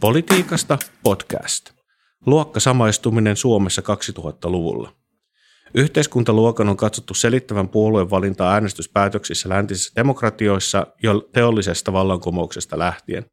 [0.00, 1.70] Politiikasta podcast.
[2.26, 4.92] Luokkasamaistuminen Suomessa 2000-luvulla.
[5.74, 13.24] Yhteiskuntaluokan on katsottu selittävän puolueen valintaa äänestyspäätöksissä läntisissä demokratioissa jo teollisesta vallankumouksesta lähtien.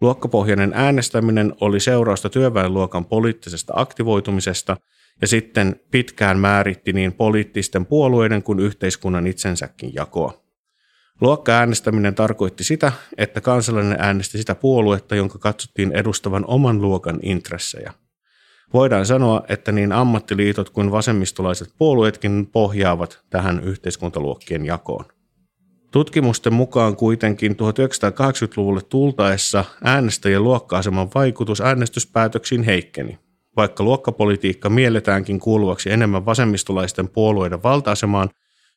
[0.00, 4.76] Luokkapohjainen äänestäminen oli seurausta työväenluokan poliittisesta aktivoitumisesta
[5.20, 10.47] ja sitten pitkään määritti niin poliittisten puolueiden kuin yhteiskunnan itsensäkin jakoa.
[11.20, 17.92] Luokka-äänestäminen tarkoitti sitä, että kansalainen äänesti sitä puoluetta, jonka katsottiin edustavan oman luokan intressejä.
[18.72, 25.04] Voidaan sanoa, että niin ammattiliitot kuin vasemmistolaiset puolueetkin pohjaavat tähän yhteiskuntaluokkien jakoon.
[25.90, 33.18] Tutkimusten mukaan kuitenkin 1980-luvulle tultaessa äänestäjien luokka-aseman vaikutus äänestyspäätöksiin heikkeni.
[33.56, 38.28] Vaikka luokkapolitiikka mielletäänkin kuuluvaksi enemmän vasemmistolaisten puolueiden valta-asemaan,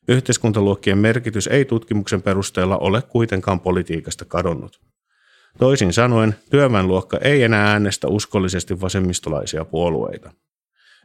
[0.08, 4.80] yhteiskuntaluokkien merkitys ei tutkimuksen perusteella ole kuitenkaan politiikasta kadonnut.
[5.58, 10.30] Toisin sanoen, työväenluokka ei enää äänestä uskollisesti vasemmistolaisia puolueita.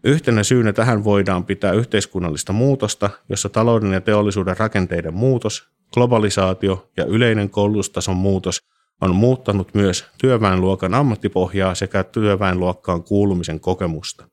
[0.03, 7.05] Yhtenä syynä tähän voidaan pitää yhteiskunnallista muutosta, jossa talouden ja teollisuuden rakenteiden muutos, globalisaatio ja
[7.05, 8.59] yleinen koulutustason muutos
[9.01, 14.27] on muuttanut myös työväenluokan ammattipohjaa sekä työväenluokkaan kuulumisen kokemusta.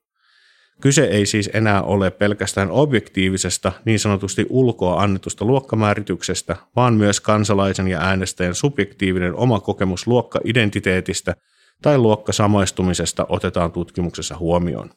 [0.81, 7.89] Kyse ei siis enää ole pelkästään objektiivisesta, niin sanotusti ulkoa annetusta luokkamäärityksestä, vaan myös kansalaisen
[7.89, 11.37] ja äänestäjän subjektiivinen oma kokemus luokka-identiteetistä
[11.83, 14.91] tai luokkasamaistumisesta otetaan tutkimuksessa huomioon.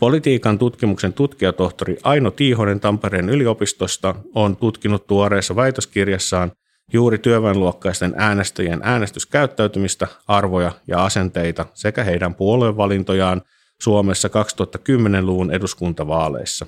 [0.00, 6.52] Politiikan tutkimuksen tutkijatohtori Aino Tiihonen Tampereen yliopistosta on tutkinut tuoreessa väitöskirjassaan
[6.92, 13.42] juuri työväenluokkaisten äänestäjien äänestyskäyttäytymistä, arvoja ja asenteita sekä heidän puoluevalintojaan
[13.82, 16.66] Suomessa 2010-luvun eduskuntavaaleissa.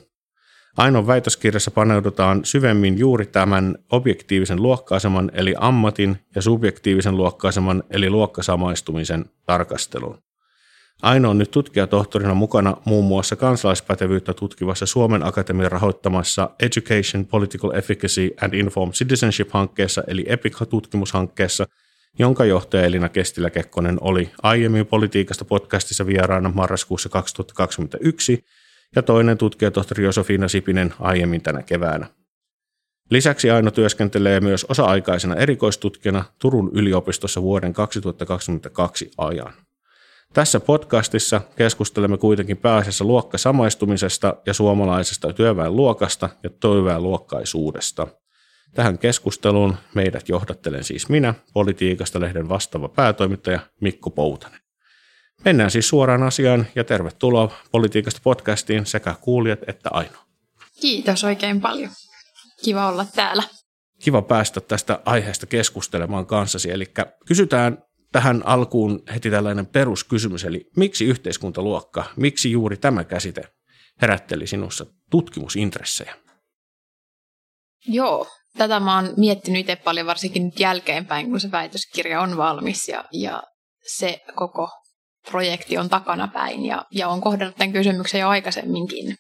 [0.77, 9.25] Ainoa väitöskirjassa paneudutaan syvemmin juuri tämän objektiivisen luokkaiseman eli ammatin ja subjektiivisen luokkaiseman eli luokkasamaistumisen
[9.47, 10.19] tarkasteluun.
[11.03, 18.31] Aino on nyt tutkijatohtorina mukana muun muassa kansalaispätevyyttä tutkivassa Suomen Akatemian rahoittamassa Education, Political Efficacy
[18.43, 21.67] and Informed Citizenship-hankkeessa eli EPIC-tutkimushankkeessa,
[22.19, 28.45] jonka johtaja Elina Kestilä-Kekkonen oli aiemmin politiikasta podcastissa vieraana marraskuussa 2021
[28.97, 32.07] ja toinen tutkijatohtori Josefina Sipinen aiemmin tänä keväänä.
[33.11, 39.53] Lisäksi Aino työskentelee myös osa-aikaisena erikoistutkijana Turun yliopistossa vuoden 2022 ajan.
[40.33, 48.09] Tässä podcastissa keskustelemme kuitenkin pääasiassa luokkasamaistumisesta ja suomalaisesta työväenluokasta ja työväenluokkaisuudesta.
[48.75, 54.61] Tähän keskusteluun meidät johdattelen siis minä, Politiikasta lehden vastaava päätoimittaja Mikko Poutanen.
[55.45, 60.19] Mennään siis suoraan asiaan ja tervetuloa Politiikasta podcastiin sekä kuulijat että Aino.
[60.81, 61.91] Kiitos oikein paljon.
[62.65, 63.43] Kiva olla täällä.
[64.05, 66.71] Kiva päästä tästä aiheesta keskustelemaan kanssasi.
[66.71, 66.93] Eli
[67.27, 67.79] kysytään
[68.13, 73.43] tähän alkuun heti tällainen peruskysymys, eli miksi yhteiskuntaluokka, miksi juuri tämä käsite
[74.03, 76.15] herätteli sinussa tutkimusintressejä?
[77.87, 78.27] Joo,
[78.59, 83.05] tätä mä oon miettinyt itse paljon varsinkin nyt jälkeenpäin, kun se väitöskirja on valmis ja,
[83.13, 83.43] ja
[83.97, 84.71] se koko
[85.31, 89.17] projekti on takana päin ja, ja on kohdannut tämän kysymyksen jo aikaisemminkin.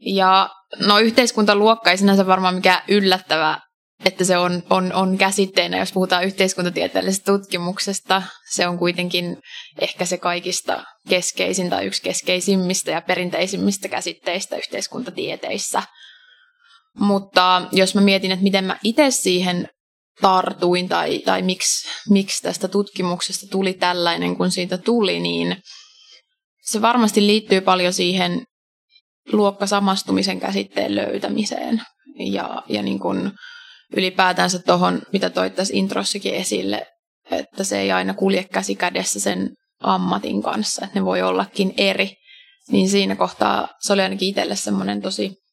[0.00, 3.60] Ja no yhteiskuntaluokka ei sinänsä varmaan mikään yllättävä
[4.04, 8.22] että se on, on, on käsitteenä, jos puhutaan yhteiskuntatieteellisestä tutkimuksesta.
[8.50, 9.36] Se on kuitenkin
[9.80, 15.82] ehkä se kaikista keskeisin tai yksi keskeisimmistä ja perinteisimmistä käsitteistä yhteiskuntatieteissä.
[16.98, 19.68] Mutta jos mä mietin, että miten mä itse siihen
[20.20, 25.56] tartuin tai, tai miksi, miksi tästä tutkimuksesta tuli tällainen, kun siitä tuli, niin
[26.62, 28.44] se varmasti liittyy paljon siihen
[29.32, 31.82] luokkasamastumisen käsitteen löytämiseen
[32.32, 33.32] ja, ja niin kuin
[33.96, 36.86] ylipäätänsä tuohon, mitä toit tässä introssakin esille,
[37.30, 39.50] että se ei aina kulje käsi kädessä sen
[39.82, 42.14] ammatin kanssa, että ne voi ollakin eri.
[42.70, 45.43] Niin siinä kohtaa se oli ainakin itselle semmoinen tosi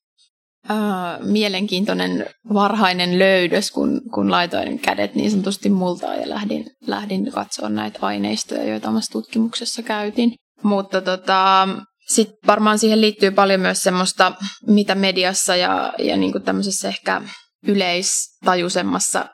[1.23, 7.99] mielenkiintoinen varhainen löydös, kun, kun laitoin kädet niin sanotusti multaan ja lähdin, lähdin katsoa näitä
[8.01, 10.33] aineistoja, joita omassa tutkimuksessa käytin.
[10.63, 11.67] Mutta tota,
[12.07, 14.31] sitten varmaan siihen liittyy paljon myös semmoista,
[14.67, 17.21] mitä mediassa ja, ja niin kuin tämmöisessä ehkä
[17.67, 19.25] yleistajuisemmassa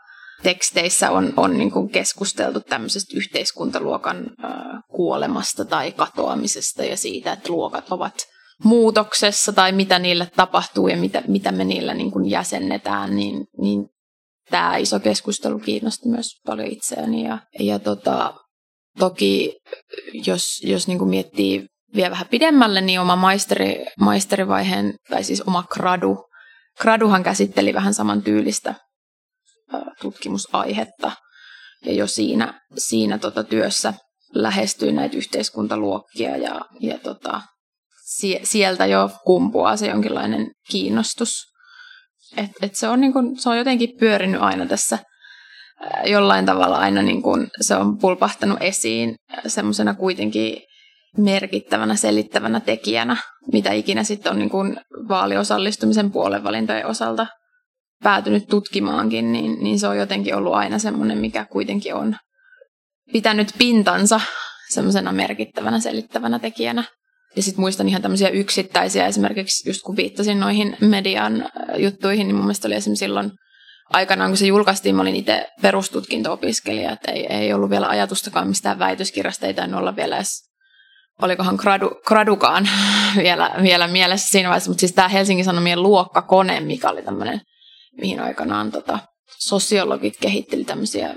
[0.43, 4.25] teksteissä on, on niin kuin keskusteltu tämmöisestä yhteiskuntaluokan
[4.89, 8.13] kuolemasta tai katoamisesta ja siitä, että luokat ovat
[8.63, 13.87] muutoksessa tai mitä niille tapahtuu ja mitä, mitä me niillä niin kuin jäsennetään, niin, niin
[14.49, 17.23] tämä iso keskustelu kiinnosti myös paljon itseäni.
[17.23, 18.33] Ja, ja tota,
[18.99, 19.57] toki
[20.25, 21.65] jos, jos niin kuin miettii
[21.95, 26.27] vielä vähän pidemmälle, niin oma maisteri, maisterivaiheen, tai siis oma gradu
[26.81, 28.75] Graduhan käsitteli vähän saman tyylistä
[30.01, 31.11] tutkimusaihetta.
[31.85, 33.93] ja jo siinä, siinä tota työssä
[34.33, 37.41] lähestyy näitä yhteiskuntaluokkia ja, ja tota,
[38.43, 41.31] sieltä jo kumpuaa se jonkinlainen kiinnostus.
[42.37, 44.99] Et, et se, on niin se on jotenkin pyörinyt aina tässä
[46.05, 47.21] jollain tavalla aina niin
[47.61, 49.15] se on pulpahtanut esiin
[49.47, 50.61] semmoisena kuitenkin
[51.17, 53.17] merkittävänä selittävänä tekijänä,
[53.53, 54.77] mitä ikinä sitten on niin kun
[55.07, 57.27] vaaliosallistumisen puolenvalintojen osalta
[58.03, 62.15] päätynyt tutkimaankin, niin, niin se on jotenkin ollut aina semmoinen, mikä kuitenkin on
[63.13, 64.21] pitänyt pintansa
[64.69, 66.83] semmoisena merkittävänä selittävänä tekijänä.
[67.35, 72.35] Ja sitten muistan ihan tämmöisiä yksittäisiä, esimerkiksi just kun viittasin noihin median äh, juttuihin, niin
[72.35, 73.31] mun mielestä oli esimerkiksi silloin
[73.93, 78.79] aikanaan, kun se julkaistiin, mä olin itse perustutkinto-opiskelija, että ei, ei ollut vielä ajatustakaan mistään
[78.79, 80.47] väitöskirjasta, ei tainnut olla vielä edes,
[81.21, 82.69] olikohan gradu, gradukaan
[83.23, 87.41] vielä, vielä mielessä siinä vaiheessa, mutta siis tämä Helsingin Sanomien luokkakone, mikä oli tämmöinen,
[88.01, 88.99] mihin aikanaan tota,
[89.39, 91.15] sosiologit kehitteli tämmöisiä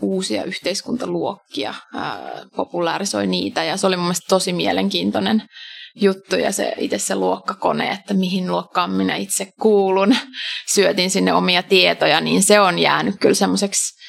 [0.00, 3.64] uusia yhteiskuntaluokkia, ää, populaarisoi niitä.
[3.64, 5.42] Ja se oli mun mielestä tosi mielenkiintoinen
[5.96, 10.16] juttu ja se itse se luokkakone, että mihin luokkaan minä itse kuulun,
[10.72, 14.02] syötin sinne omia tietoja, niin se on jäänyt kyllä semmoiseksi,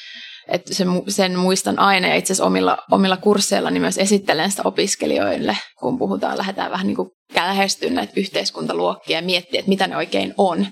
[0.48, 2.08] että sen, sen muistan aina.
[2.08, 6.96] Ja itse asiassa omilla, omilla kursseillani myös esittelen sitä opiskelijoille, kun puhutaan, lähdetään vähän niin
[6.96, 10.66] kuin lähestyä näitä yhteiskuntaluokkia ja miettiä, että mitä ne oikein on,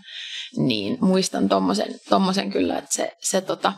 [0.57, 3.73] niin muistan tommosen, tommosen kyllä, että se, se tota,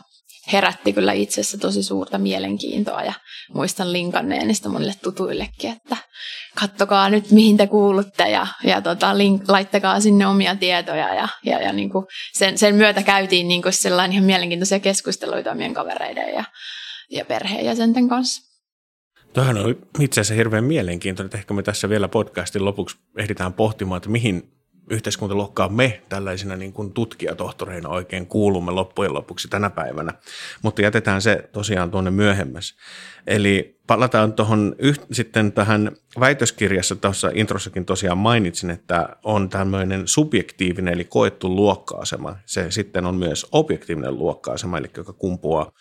[0.53, 3.13] herätti kyllä itsessä tosi suurta mielenkiintoa ja
[3.53, 5.97] muistan linkanneen sitä monille tutuillekin, että
[6.59, 11.61] kattokaa nyt mihin te kuulutte ja, ja tota, link, laittakaa sinne omia tietoja ja, ja,
[11.61, 16.33] ja niin kuin sen, sen myötä käytiin niin kuin sellainen ihan mielenkiintoisia keskusteluita omien kavereiden
[16.33, 16.43] ja,
[17.11, 18.55] ja perheenjäsenten kanssa.
[19.33, 23.97] Tuohan oli itse asiassa hirveän mielenkiintoinen, että ehkä me tässä vielä podcastin lopuksi ehditään pohtimaan,
[23.97, 24.54] että mihin
[24.89, 30.13] yhteiskuntaluokkaan me tällaisina niin kuin tutkijatohtoreina oikein kuulumme loppujen lopuksi tänä päivänä,
[30.61, 32.75] mutta jätetään se tosiaan tuonne myöhemmässä.
[33.27, 34.75] Eli palataan tuohon
[35.11, 42.35] sitten tähän väitöskirjassa, tuossa introssakin tosiaan mainitsin, että on tämmöinen subjektiivinen eli koettu luokka-asema.
[42.45, 45.71] Se sitten on myös objektiivinen luokka-asema, eli joka kumpuaa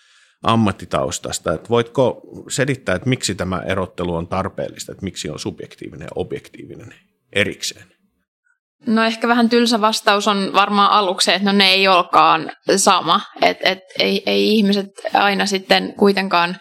[0.42, 1.52] ammattitaustasta.
[1.52, 6.94] Että voitko selittää, että miksi tämä erottelu on tarpeellista, että miksi on subjektiivinen ja objektiivinen
[7.32, 7.93] erikseen?
[8.86, 13.20] No ehkä vähän tylsä vastaus on varmaan aluksi, että no ne ei olekaan sama.
[13.42, 16.56] Että et, ei, ei ihmiset aina sitten kuitenkaan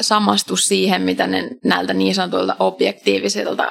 [0.00, 3.70] samastu siihen, mitä ne näiltä niin sanotuilta objektiivisilta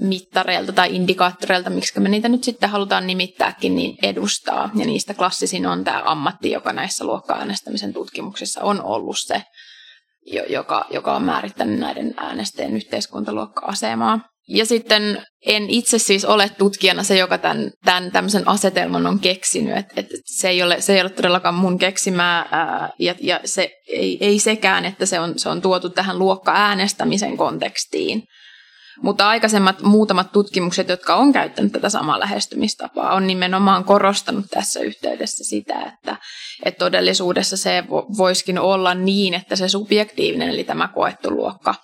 [0.00, 4.70] mittareilta tai indikaattoreilta, miksi me niitä nyt sitten halutaan nimittääkin, niin edustaa.
[4.74, 9.42] Ja niistä klassisin on tämä ammatti, joka näissä luokka-äänestämisen tutkimuksissa on ollut se,
[10.48, 14.20] joka, joka on määrittänyt näiden äänestäjien yhteiskuntaluokka-asemaa.
[14.48, 19.76] Ja sitten en itse siis ole tutkijana se, joka tämän, tämän tämmöisen asetelman on keksinyt.
[19.76, 23.70] Et, et se, ei ole, se ei ole todellakaan mun keksimää ää, ja, ja se
[23.88, 28.22] ei, ei sekään, että se on, se on tuotu tähän luokka-äänestämisen kontekstiin.
[29.02, 35.44] Mutta aikaisemmat muutamat tutkimukset, jotka on käyttänyt tätä samaa lähestymistapaa, on nimenomaan korostanut tässä yhteydessä
[35.44, 36.16] sitä, että,
[36.64, 37.84] että todellisuudessa se
[38.18, 41.74] voisikin olla niin, että se subjektiivinen, eli tämä koettu luokka,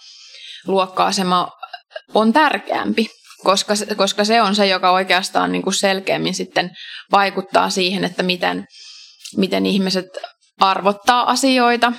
[0.66, 1.57] luokka-asema
[2.14, 3.06] on tärkeämpi,
[3.44, 6.70] koska, koska se on se, joka oikeastaan niin kuin selkeämmin sitten
[7.12, 8.66] vaikuttaa siihen, että miten,
[9.36, 10.06] miten ihmiset
[10.60, 11.92] arvottaa asioita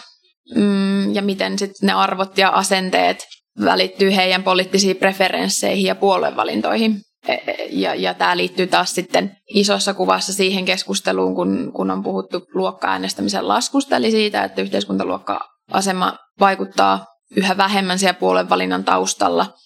[0.55, 3.27] mm, ja miten sitten ne arvot ja asenteet
[3.65, 7.01] välittyy heidän poliittisiin preferensseihin ja puoluevalintoihin.
[7.27, 12.03] E, e, ja, ja tämä liittyy taas sitten isossa kuvassa siihen keskusteluun, kun, kun on
[12.03, 19.45] puhuttu luokka-äänestämisen laskusta, eli siitä, että yhteiskuntaluokka-asema vaikuttaa yhä vähemmän siellä puoluevalinnan taustalla–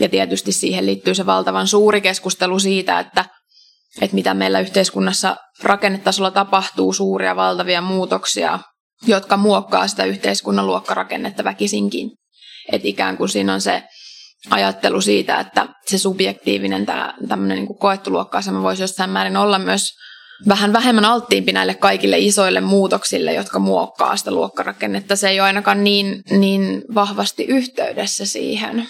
[0.00, 3.24] ja tietysti siihen liittyy se valtavan suuri keskustelu siitä, että,
[4.00, 8.58] että mitä meillä yhteiskunnassa rakennetasolla tapahtuu, suuria valtavia muutoksia,
[9.06, 12.10] jotka muokkaa sitä yhteiskunnan luokkarakennetta väkisinkin.
[12.72, 13.82] Että ikään kuin siinä on se
[14.50, 17.14] ajattelu siitä, että se subjektiivinen tämä,
[17.46, 19.92] niin koettu luokka-asema voisi jossain määrin olla myös
[20.48, 25.16] vähän vähemmän alttiimpi näille kaikille isoille muutoksille, jotka muokkaa sitä luokkarakennetta.
[25.16, 28.88] Se ei ole ainakaan niin, niin vahvasti yhteydessä siihen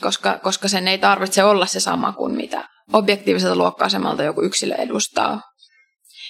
[0.00, 5.40] koska, koska sen ei tarvitse olla se sama kuin mitä objektiiviselta luokka-asemalta joku yksilö edustaa.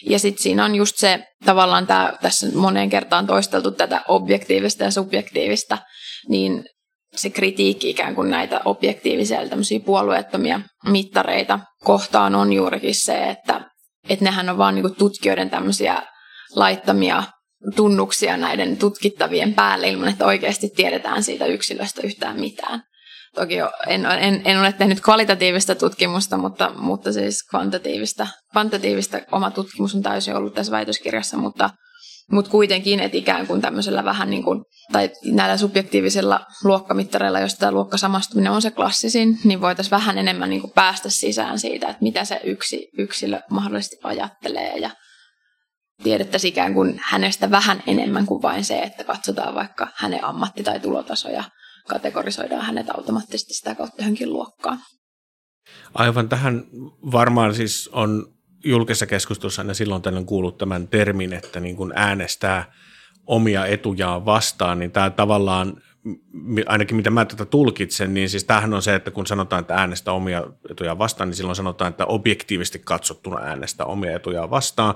[0.09, 4.90] Ja sitten siinä on just se, tavallaan tää, tässä moneen kertaan toisteltu tätä objektiivista ja
[4.90, 5.78] subjektiivista,
[6.28, 6.64] niin
[7.16, 13.71] se kritiikki ikään kuin näitä objektiivisia, tämmöisiä puolueettomia mittareita kohtaan on juurikin se, että,
[14.09, 16.02] että nehän on vaan niinku tutkijoiden tämmöisiä
[16.57, 17.23] laittamia
[17.76, 22.83] tunnuksia näiden tutkittavien päälle ilman, että oikeasti tiedetään siitä yksilöstä yhtään mitään.
[23.34, 23.54] Toki
[23.86, 30.02] en, en, en ole tehnyt kvalitatiivista tutkimusta, mutta, mutta siis kvantitatiivista, kvantitatiivista oma tutkimus on
[30.02, 31.70] täysin ollut tässä väitöskirjassa, mutta,
[32.32, 37.72] Mutta kuitenkin, että ikään kuin tämmöisellä vähän niin kuin, tai näillä subjektiivisilla luokkamittareilla, jos tämä
[37.72, 42.24] luokkasamastuminen on se klassisin, niin voitaisiin vähän enemmän niin kuin päästä sisään siitä, että mitä
[42.24, 44.90] se yksi yksilö mahdollisesti ajattelee ja
[46.02, 50.80] tiedettäisiin ikään kuin hänestä vähän enemmän kuin vain se, että katsotaan vaikka hänen ammatti- tai
[50.80, 51.44] tulotaso ja
[51.88, 54.78] kategorisoidaan hänet automaattisesti sitä kautta johonkin luokkaan.
[55.94, 56.64] Aivan tähän
[57.12, 58.32] varmaan siis on
[58.64, 62.72] julkisessa keskustelussa aina silloin tällöin kuullut tämän termin, että niin kuin äänestää
[63.26, 65.82] omia etujaan vastaan, niin tämä tavallaan,
[66.66, 70.14] ainakin mitä mä tätä tulkitsen, niin siis tämähän on se, että kun sanotaan, että äänestää
[70.14, 74.94] omia etujaan vastaan, niin silloin sanotaan, että objektiivisesti katsottuna äänestää omia etujaan vastaan,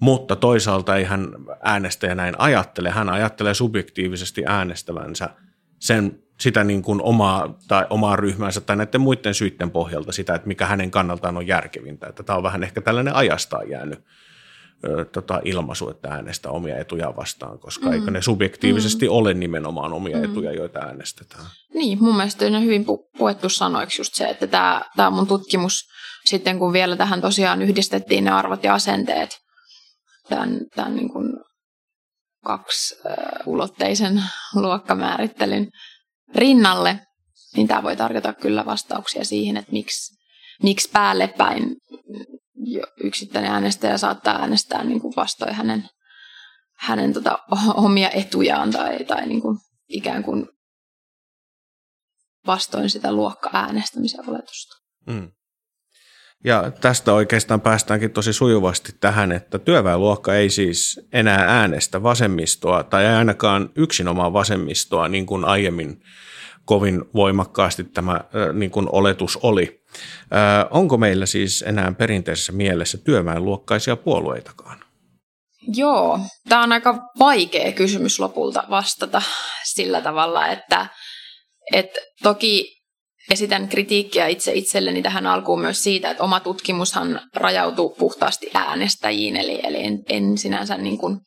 [0.00, 1.28] mutta toisaalta ei hän
[1.62, 5.30] äänestäjä näin ajattele, hän ajattelee subjektiivisesti äänestävänsä
[5.78, 10.48] sen sitä niin kuin omaa, tai omaa ryhmänsä tai näiden muiden syiden pohjalta sitä, että
[10.48, 12.06] mikä hänen kannaltaan on järkevintä.
[12.06, 14.04] Että tämä on vähän ehkä tällainen ajastaan jäänyt
[14.84, 17.92] ö, tota, ilmaisu, että äänestä omia etuja vastaan, koska mm.
[17.92, 19.12] eikö ne subjektiivisesti mm.
[19.12, 20.24] ole nimenomaan omia mm.
[20.24, 21.44] etuja, joita äänestetään.
[21.74, 25.88] Niin, mun mielestä on hyvin pu- puettu sanoiksi just se, että tämä, tämä mun tutkimus,
[26.24, 29.38] sitten kun vielä tähän tosiaan yhdistettiin ne arvot ja asenteet,
[30.28, 31.32] tämän, tämän niin kuin
[32.46, 32.94] kaksi
[33.46, 34.22] ulotteisen
[34.54, 35.70] luokkamäärittelyn
[36.34, 37.00] rinnalle,
[37.56, 40.14] niin tämä voi tarjota kyllä vastauksia siihen, että miksi,
[40.62, 41.76] miksi päälle päin
[43.04, 45.88] yksittäinen äänestäjä saattaa äänestää niin kuin vastoin hänen,
[46.78, 47.38] hänen tota,
[47.86, 50.48] omia etujaan tai, tai niin kuin ikään kuin
[52.46, 54.76] vastoin sitä luokka-äänestämisen oletusta.
[55.06, 55.30] Mm.
[56.44, 63.06] Ja tästä oikeastaan päästäänkin tosi sujuvasti tähän, että työväenluokka ei siis enää äänestä vasemmistoa tai
[63.06, 66.02] ainakaan yksinomaan vasemmistoa niin kuin aiemmin
[66.64, 68.20] kovin voimakkaasti tämä
[68.52, 69.82] niin kuin oletus oli.
[70.70, 74.78] Onko meillä siis enää perinteisessä mielessä työväenluokkaisia puolueitakaan?
[75.76, 79.22] Joo, tämä on aika vaikea kysymys lopulta vastata
[79.64, 80.86] sillä tavalla, että,
[81.72, 82.75] että toki
[83.30, 89.60] esitän kritiikkiä itse itselleni tähän alkuun myös siitä, että oma tutkimushan rajautuu puhtaasti äänestäjiin, eli,
[89.62, 91.18] eli en, en sinänsä niin kuin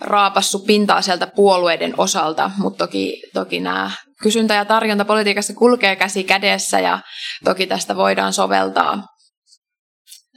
[0.00, 3.90] raapassu pintaa sieltä puolueiden osalta, mutta toki, toki nämä
[4.22, 6.98] kysyntä ja tarjonta politiikassa kulkee käsi kädessä ja
[7.44, 9.02] toki tästä voidaan soveltaa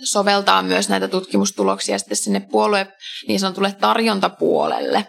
[0.04, 2.88] soveltaa myös näitä tutkimustuloksia sitten sinne puolue
[3.28, 5.08] niin sanotulle tarjontapuolelle.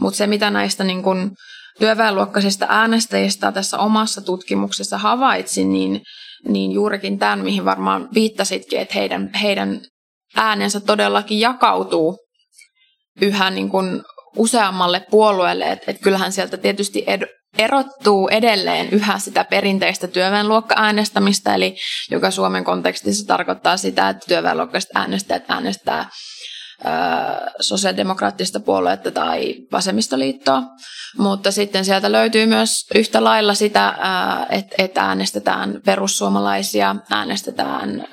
[0.00, 1.36] Mutta se, mitä näistä niin kun
[1.78, 6.02] työväenluokkaisista äänestäjistä tässä omassa tutkimuksessa havaitsin, niin,
[6.48, 9.80] niin juurikin tämän, mihin varmaan viittasitkin, että heidän, heidän
[10.36, 12.18] äänensä todellakin jakautuu
[13.20, 14.02] yhä niin kuin
[14.36, 21.76] useammalle puolueelle, että, että kyllähän sieltä tietysti ed- erottuu edelleen yhä sitä perinteistä työväenluokka-äänestämistä, eli
[22.10, 26.08] joka Suomen kontekstissa tarkoittaa sitä, että työväenluokkaiset äänestäjät äänestää
[27.60, 30.62] sosiaalidemokraattista puoluetta tai vasemmistoliittoa,
[31.18, 33.94] mutta sitten sieltä löytyy myös yhtä lailla sitä,
[34.78, 38.06] että äänestetään perussuomalaisia, äänestetään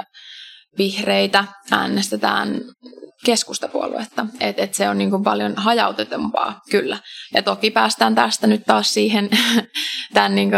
[0.78, 2.62] vihreitä, äänestetään
[3.26, 4.26] keskustapuoluetta.
[4.40, 6.98] Et, et se on niin paljon hajautetumpaa, kyllä.
[7.34, 9.30] Ja toki päästään tästä nyt taas siihen
[10.14, 10.52] tämän niin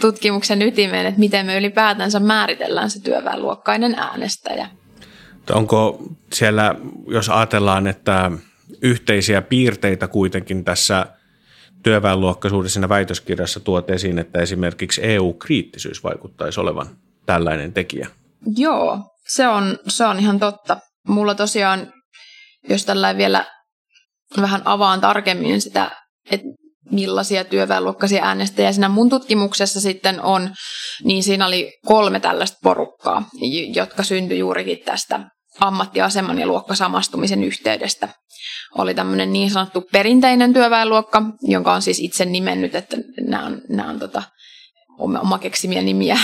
[0.00, 4.68] tutkimuksen ytimeen, että miten me ylipäätänsä määritellään se työväenluokkainen äänestäjä.
[5.50, 6.74] Onko siellä,
[7.06, 8.30] jos ajatellaan, että
[8.82, 11.06] yhteisiä piirteitä kuitenkin tässä
[11.82, 16.86] työväenluokkaisuudessa väitöskirjassa tuot esiin, että esimerkiksi EU-kriittisyys vaikuttaisi olevan
[17.26, 18.08] tällainen tekijä?
[18.56, 20.76] Joo, se on, se on ihan totta.
[21.08, 21.92] Mulla tosiaan,
[22.68, 23.46] jos tällä vielä
[24.40, 25.90] vähän avaan tarkemmin sitä,
[26.30, 26.46] että
[26.90, 30.50] millaisia työväenluokkaisia äänestäjiä siinä mun tutkimuksessa sitten on,
[31.04, 33.24] niin siinä oli kolme tällaista porukkaa,
[33.74, 35.20] jotka syntyi juurikin tästä
[35.60, 38.08] ammattiaseman ja luokkasamastumisen yhteydestä.
[38.78, 43.90] Oli tämmöinen niin sanottu perinteinen työväenluokka, jonka on siis itse nimennyt, että nämä on, nämä
[43.90, 44.22] on tota,
[44.98, 46.18] oma keksimiä nimiä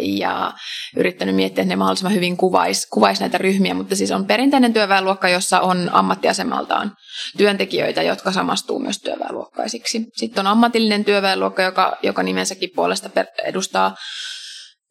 [0.00, 0.52] ja
[0.96, 5.28] yrittänyt miettiä, että ne mahdollisimman hyvin kuvaisi kuvais näitä ryhmiä, mutta siis on perinteinen työväenluokka,
[5.28, 6.92] jossa on ammattiasemaltaan
[7.36, 10.06] työntekijöitä, jotka samastuu myös työväenluokkaisiksi.
[10.16, 13.10] Sitten on ammatillinen työväenluokka, joka, joka nimensäkin puolesta
[13.44, 13.94] edustaa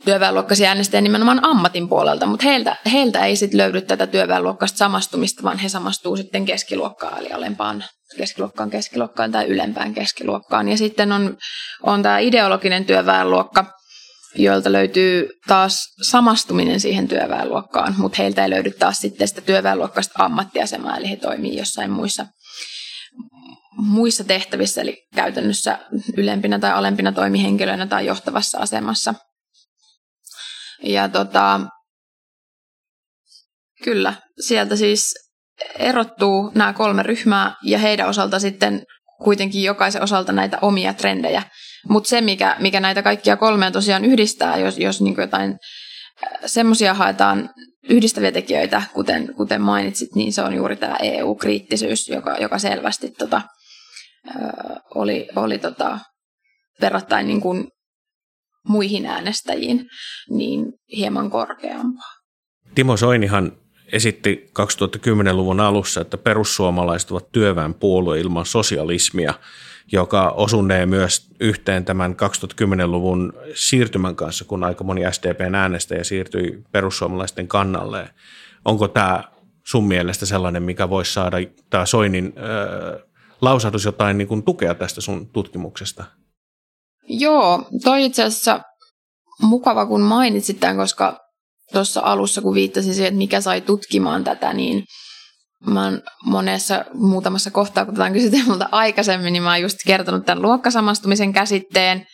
[0.06, 5.58] työväenluokkaisia äänestäjä nimenomaan ammatin puolelta, mutta heiltä, heiltä ei sitten löydy tätä työväenluokkaista samastumista, vaan
[5.58, 7.84] he samastuu sitten keskiluokkaan, eli alempaan
[8.17, 10.70] keskiluokkaan, keskiluokkaan tai ylempään keskiluokkaan.
[10.70, 11.38] Ja sitten on,
[11.84, 13.76] on tämä ideologinen työväenluokka,
[14.36, 20.98] joilta löytyy taas samastuminen siihen työväenluokkaan, mutta heiltä ei löydy taas sitten sitä työväenluokkaista ammattiasemaa,
[20.98, 22.25] eli he toimii jossain muissa,
[23.77, 25.79] muissa tehtävissä, eli käytännössä
[26.17, 29.13] ylempinä tai alempina toimihenkilöinä tai johtavassa asemassa.
[30.84, 31.60] Ja tota,
[33.84, 35.13] kyllä, sieltä siis
[35.79, 38.84] erottuu nämä kolme ryhmää ja heidän osalta sitten
[39.24, 41.43] kuitenkin jokaisen osalta näitä omia trendejä.
[41.89, 46.94] Mutta se, mikä, mikä näitä kaikkia kolmea tosiaan yhdistää, jos, jos niin jotain äh, semmoisia
[46.94, 47.50] haetaan
[47.89, 53.41] yhdistäviä tekijöitä, kuten, kuten mainitsit, niin se on juuri tämä EU-kriittisyys, joka, joka selvästi tota,
[54.27, 54.32] ö,
[54.96, 56.00] oli, oli tota,
[56.82, 57.67] verrattain niin kuin
[58.67, 59.89] muihin äänestäjiin
[60.29, 62.13] niin hieman korkeampaa.
[62.75, 63.51] Timo Soinihan
[63.91, 69.34] esitti 2010-luvun alussa, että perussuomalaiset ovat työväenpuolue ilman sosialismia,
[69.91, 77.48] joka osunee myös yhteen tämän 2010-luvun siirtymän kanssa, kun aika moni SDPn äänestäjä siirtyi perussuomalaisten
[77.48, 78.10] kannalle.
[78.65, 79.24] Onko tämä
[79.67, 81.38] sun mielestä sellainen, mikä voisi saada
[81.70, 83.01] tämä Soinin äh,
[83.41, 86.03] lausahdus jotain niin kuin tukea tästä sun tutkimuksesta?
[87.08, 88.62] Joo, toi itse asiassa
[89.41, 91.20] mukava, kun mainitsit tämän, koska
[91.74, 94.84] tuossa alussa, kun viittasin siihen, että mikä sai tutkimaan tätä, niin
[95.66, 99.78] mä oon monessa muutamassa kohtaa, kun tätä on kysytty multa aikaisemmin, niin mä oon just
[99.86, 102.06] kertonut tämän luokkasamastumisen käsitteen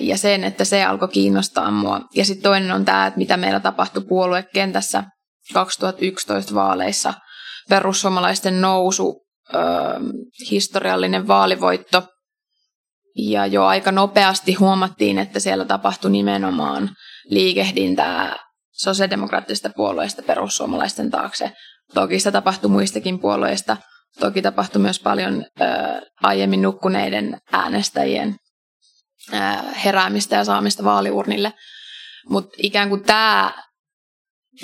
[0.00, 2.00] ja sen, että se alkoi kiinnostaa mua.
[2.14, 5.04] Ja sitten toinen on tämä, että mitä meillä tapahtui puoluekentässä
[5.52, 7.14] 2011 vaaleissa.
[7.68, 9.26] Perussuomalaisten nousu,
[10.50, 12.02] historiallinen vaalivoitto–
[13.16, 16.90] ja jo aika nopeasti huomattiin, että siellä tapahtui nimenomaan
[17.30, 18.36] liikehdintää
[18.72, 21.52] sosiaalidemokraattisesta puolueesta perussuomalaisten taakse.
[21.94, 23.76] Toki sitä tapahtui muistakin puolueista.
[24.20, 25.64] Toki tapahtui myös paljon ö,
[26.22, 28.36] aiemmin nukkuneiden äänestäjien
[29.32, 29.36] ö,
[29.84, 31.52] heräämistä ja saamista vaaliurnille.
[32.28, 33.52] Mutta ikään kuin tämä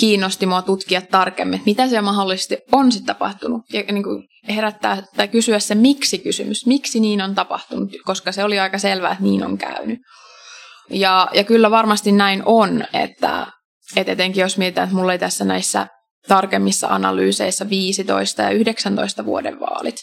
[0.00, 3.62] kiinnosti mua tutkia tarkemmin, että mitä siellä mahdollisesti on sitten tapahtunut.
[3.72, 8.58] Ja niin kuin herättää tai kysyä se miksi-kysymys, miksi niin on tapahtunut, koska se oli
[8.58, 9.98] aika selvää, että niin on käynyt.
[10.90, 13.46] Ja, ja kyllä varmasti näin on, että,
[13.96, 15.86] että etenkin jos mietitään, että mulla ei tässä näissä
[16.28, 19.96] tarkemmissa analyyseissä 15 ja 19 vuoden vaalit,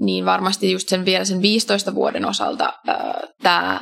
[0.00, 2.72] niin varmasti just sen vielä sen 15 vuoden osalta
[3.42, 3.80] tämä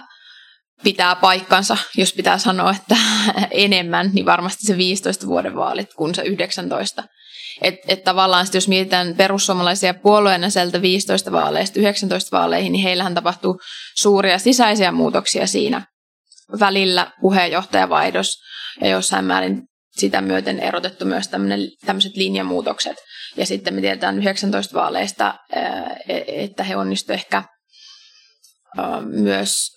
[0.82, 2.96] pitää paikkansa, jos pitää sanoa, että
[3.50, 7.04] enemmän, niin varmasti se 15 vuoden vaalit kuin se 19.
[7.62, 13.14] Että et tavallaan sit jos mietitään perussuomalaisia puolueena sieltä 15 vaaleista 19 vaaleihin, niin heillähän
[13.14, 13.60] tapahtuu
[13.96, 15.86] suuria sisäisiä muutoksia siinä
[16.60, 18.42] välillä puheenjohtajavaihdos
[18.80, 19.62] ja jossain määrin
[19.96, 21.28] sitä myöten erotettu myös
[21.86, 22.96] tämmöiset linjamuutokset.
[23.36, 25.62] Ja sitten me tiedetään 19 vaaleista, e,
[26.26, 27.42] että he onnistuivat ehkä
[29.04, 29.70] myös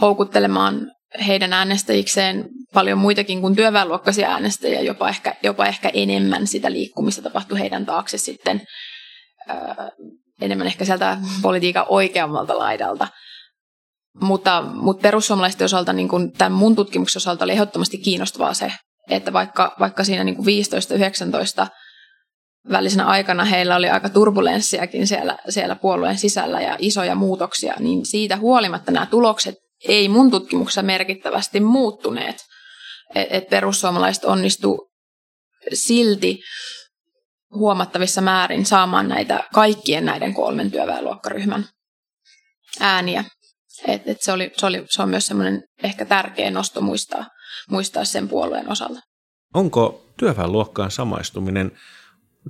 [0.00, 0.90] houkuttelemaan
[1.26, 7.60] heidän äänestäjikseen paljon muitakin kuin työväenluokkaisia äänestäjiä, jopa ehkä, jopa ehkä enemmän sitä liikkumista tapahtui
[7.60, 8.62] heidän taakse sitten
[10.40, 13.08] enemmän ehkä sieltä politiikan oikeammalta laidalta.
[14.20, 18.72] Mutta, mutta perussuomalaisten osalta, niin kuin tämän mun tutkimuksen osalta oli ehdottomasti kiinnostavaa se,
[19.10, 21.66] että vaikka, vaikka siinä niin 15-19
[22.70, 28.36] välisenä aikana heillä oli aika turbulenssiakin siellä, siellä puolueen sisällä ja isoja muutoksia, niin siitä
[28.36, 29.54] huolimatta nämä tulokset
[29.88, 32.36] ei mun tutkimuksessa merkittävästi muuttuneet.
[33.14, 34.90] Että et perussuomalaiset onnistu
[35.72, 36.40] silti
[37.54, 41.64] huomattavissa määrin saamaan näitä kaikkien näiden kolmen työväenluokkaryhmän
[42.80, 43.24] ääniä.
[43.88, 47.26] Et, et se, oli, se, oli, se on myös semmoinen ehkä tärkeä nosto muistaa,
[47.70, 49.00] muistaa sen puolueen osalta.
[49.54, 51.72] Onko työväenluokkaan samaistuminen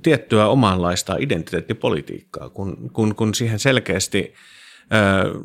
[0.03, 4.33] tiettyä omanlaista identiteettipolitiikkaa, kun, kun, kun siihen selkeästi
[4.93, 5.39] ö,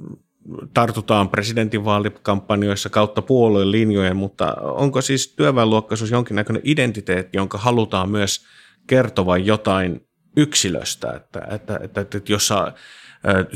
[0.74, 8.46] tartutaan presidentinvaalikampanjoissa kautta puolueen linjojen, mutta onko siis työväenluokkaisuus jonkinnäköinen identiteetti, jonka halutaan myös
[8.86, 10.06] kertovan jotain
[10.36, 12.72] yksilöstä, että, että, että, että jossa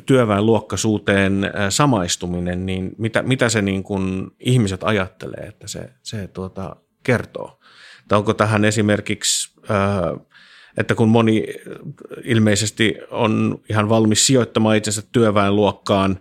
[0.07, 7.61] työväenluokkaisuuteen samaistuminen, niin mitä, mitä se niin kuin ihmiset ajattelee, että se, se tuota, kertoo?
[8.09, 9.55] Tai onko tähän esimerkiksi,
[10.77, 11.46] että kun moni
[12.24, 16.20] ilmeisesti on ihan valmis sijoittamaan itsensä työväenluokkaan,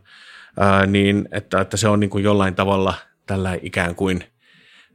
[0.87, 2.93] niin että, että se on niin kuin jollain tavalla
[3.25, 4.23] tällä ikään kuin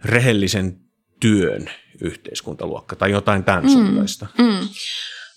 [0.04, 0.80] rehellisen
[1.20, 4.26] työn yhteiskuntaluokka tai jotain tämän mm, suuntaista.
[4.38, 4.68] Mm.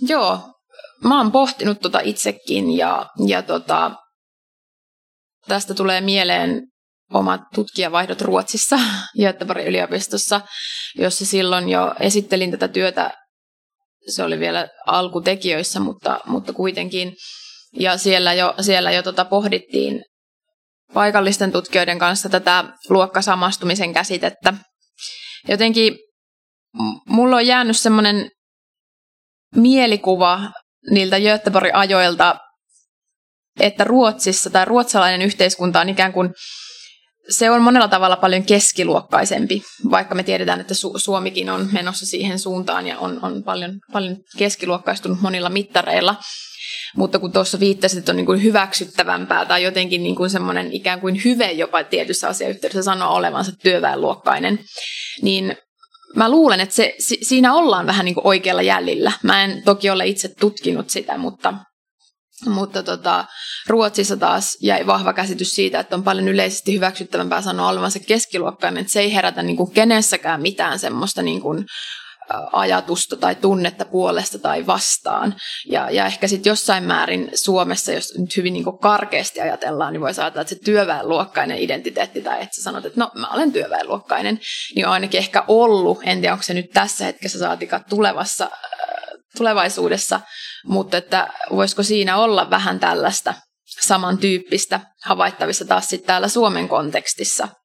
[0.08, 0.61] Joo,
[1.04, 3.92] mä oon pohtinut tota itsekin ja, ja tota,
[5.48, 6.62] tästä tulee mieleen
[7.14, 8.80] omat tutkijavaihdot Ruotsissa
[9.22, 10.42] Göteborgin yliopistossa,
[10.96, 13.12] jossa silloin jo esittelin tätä työtä.
[14.08, 17.16] Se oli vielä alkutekijöissä, mutta, mutta kuitenkin.
[17.80, 20.04] Ja siellä jo, siellä jo tota pohdittiin
[20.94, 24.54] paikallisten tutkijoiden kanssa tätä luokkasamastumisen käsitettä.
[25.48, 25.98] Jotenkin
[27.06, 28.30] mulla on jäänyt semmoinen
[29.56, 30.52] mielikuva
[30.90, 32.36] niiltä Göteborgin ajoilta,
[33.60, 36.34] että Ruotsissa tai ruotsalainen yhteiskunta on ikään kuin
[37.30, 42.40] se on monella tavalla paljon keskiluokkaisempi, vaikka me tiedetään, että Su- Suomikin on menossa siihen
[42.40, 46.16] suuntaan ja on, on paljon, paljon keskiluokkaistunut monilla mittareilla.
[46.96, 51.02] Mutta kun tuossa viittasit, että on niin kuin hyväksyttävämpää tai jotenkin niin kuin semmoinen ikään
[51.02, 54.60] kuin hyve jopa tietyssä asiayhteydessä sanoa olevansa työväenluokkainen,
[55.22, 55.58] niin
[56.16, 59.12] mä luulen, että se, siinä ollaan vähän niin kuin oikealla jäljellä.
[59.24, 61.54] Mä en toki ole itse tutkinut sitä, mutta,
[62.46, 63.26] mutta tota,
[63.68, 68.94] Ruotsissa taas jäi vahva käsitys siitä, että on paljon yleisesti hyväksyttävämpää sanoa olevansa keskiluokkainen, että
[68.94, 71.66] se ei herätä niin kuin kenessäkään mitään semmoista niin kuin
[72.52, 75.36] ajatusta tai tunnetta puolesta tai vastaan.
[75.66, 80.10] Ja, ja ehkä sitten jossain määrin Suomessa, jos nyt hyvin niin karkeasti ajatellaan, niin voi
[80.10, 84.40] ajatella, että se työväenluokkainen identiteetti tai että sä sanot, että no mä olen työväenluokkainen,
[84.76, 88.50] niin on ainakin ehkä ollut, en tiedä onko se nyt tässä hetkessä saatikaan tulevassa,
[89.38, 90.22] tulevaisuudessa,
[90.66, 93.34] mutta että voisiko siinä olla vähän tällaista
[93.82, 97.48] samantyyppistä havaittavissa taas sitten täällä Suomen kontekstissa–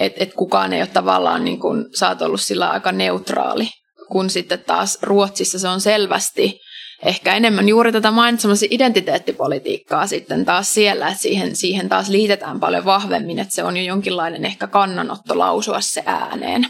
[0.00, 3.68] että et kukaan ei ole tavallaan, niin kuin, sä oot ollut sillä aika neutraali,
[4.10, 6.60] kun sitten taas Ruotsissa se on selvästi
[7.04, 12.84] ehkä enemmän juuri tätä mainitsemasi identiteettipolitiikkaa sitten taas siellä, että siihen, siihen taas liitetään paljon
[12.84, 16.66] vahvemmin, että se on jo jonkinlainen ehkä kannanotto lausua se ääneen.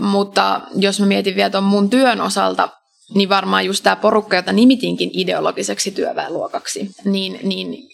[0.00, 2.68] Mutta jos mä mietin vielä tuon mun työn osalta,
[3.14, 7.88] niin varmaan just tämä porukka, jota nimitinkin ideologiseksi työväenluokaksi, niin, niin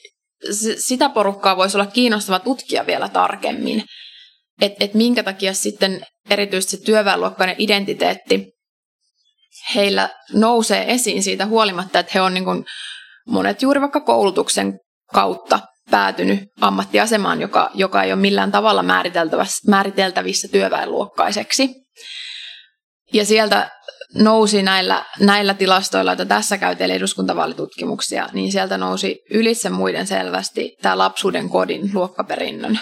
[0.78, 3.84] sitä porukkaa voisi olla kiinnostava tutkia vielä tarkemmin,
[4.60, 8.52] että et minkä takia sitten erityisesti se työväenluokkainen identiteetti
[9.74, 12.64] heillä nousee esiin siitä huolimatta, että he on niin kuin
[13.26, 14.78] monet juuri vaikka koulutuksen
[15.12, 18.84] kautta päätynyt ammattiasemaan, joka, joka ei ole millään tavalla
[19.68, 21.70] määriteltävissä työväenluokkaiseksi.
[23.12, 23.70] Ja sieltä
[24.18, 30.98] nousi näillä, näillä tilastoilla, että tässä käytiin eduskuntavaalitutkimuksia, niin sieltä nousi ylitse muiden selvästi tämä
[30.98, 32.78] lapsuuden kodin luokkaperinnön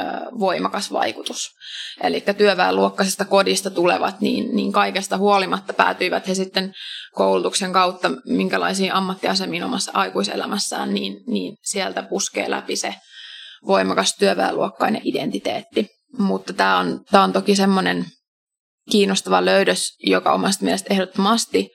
[0.00, 0.04] ö,
[0.38, 1.50] voimakas vaikutus.
[2.02, 6.72] Eli työväenluokkaisesta kodista tulevat, niin, niin kaikesta huolimatta päätyivät he sitten
[7.14, 12.94] koulutuksen kautta minkälaisiin ammattiasemiin omassa aikuiselämässään, niin, niin sieltä puskee läpi se
[13.66, 15.86] voimakas työväenluokkainen identiteetti.
[16.18, 18.06] Mutta tämä on, tämä on toki semmoinen
[18.90, 21.70] kiinnostava löydös, joka omasta mielestä ehdottomasti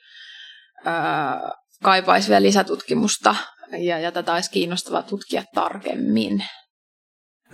[0.85, 1.51] ää,
[1.83, 3.35] kaipaisi vielä lisätutkimusta
[3.77, 6.43] ja, ja tätä olisi kiinnostava tutkia tarkemmin.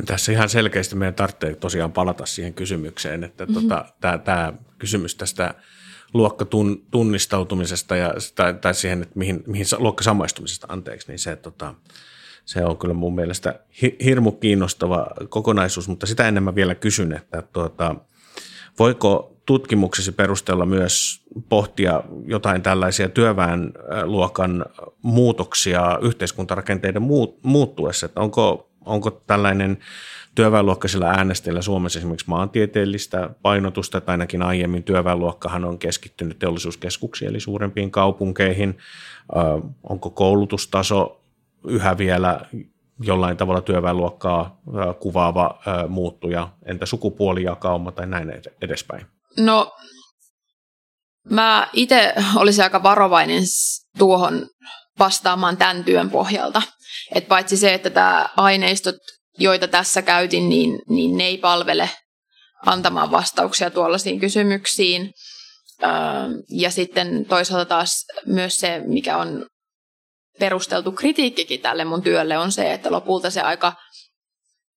[0.06, 3.62] Tässä ihan selkeästi meidän tarvitsee tosiaan palata siihen kysymykseen, että mm-hmm.
[3.62, 3.86] tota,
[4.24, 5.54] tämä kysymys tästä
[6.14, 11.76] luokkatunnistautumisesta ja, tai, tai siihen, että mihin, mihin luokkasamaistumisesta, anteeksi, niin se, tota,
[12.46, 13.60] se on kyllä mun mielestä
[14.04, 17.96] hirmu kiinnostava kokonaisuus, mutta sitä enemmän vielä kysyn, että tuota,
[18.80, 24.66] voiko tutkimuksesi perusteella myös pohtia jotain tällaisia työväenluokan
[25.02, 27.02] muutoksia yhteiskuntarakenteiden
[27.44, 29.78] muuttuessa, että onko, onko tällainen
[30.36, 37.92] työväenluokkaisilla äänestäjillä Suomessa esimerkiksi maantieteellistä painotusta, tai ainakin aiemmin työväenluokkahan on keskittynyt teollisuuskeskuksiin eli suurempiin
[37.92, 38.78] kaupunkeihin.
[39.84, 41.22] Onko koulutustaso
[41.68, 42.40] yhä vielä
[43.04, 44.62] jollain tavalla työväenluokkaa
[45.00, 49.06] kuvaava muuttuja, entä sukupuolijakauma tai näin edespäin?
[49.38, 49.72] No,
[51.30, 53.44] mä itse olisin aika varovainen
[53.98, 54.50] tuohon
[55.00, 56.62] vastaamaan tämän työn pohjalta.
[57.16, 58.96] Et paitsi se, että tämä aineistot,
[59.38, 61.90] joita tässä käytin, niin, niin ne ei palvele
[62.66, 65.12] antamaan vastauksia tuollaisiin kysymyksiin.
[66.50, 69.46] Ja sitten toisaalta taas myös se, mikä on
[70.40, 73.74] perusteltu kritiikkikin tälle mun työlle, on se, että lopulta se aika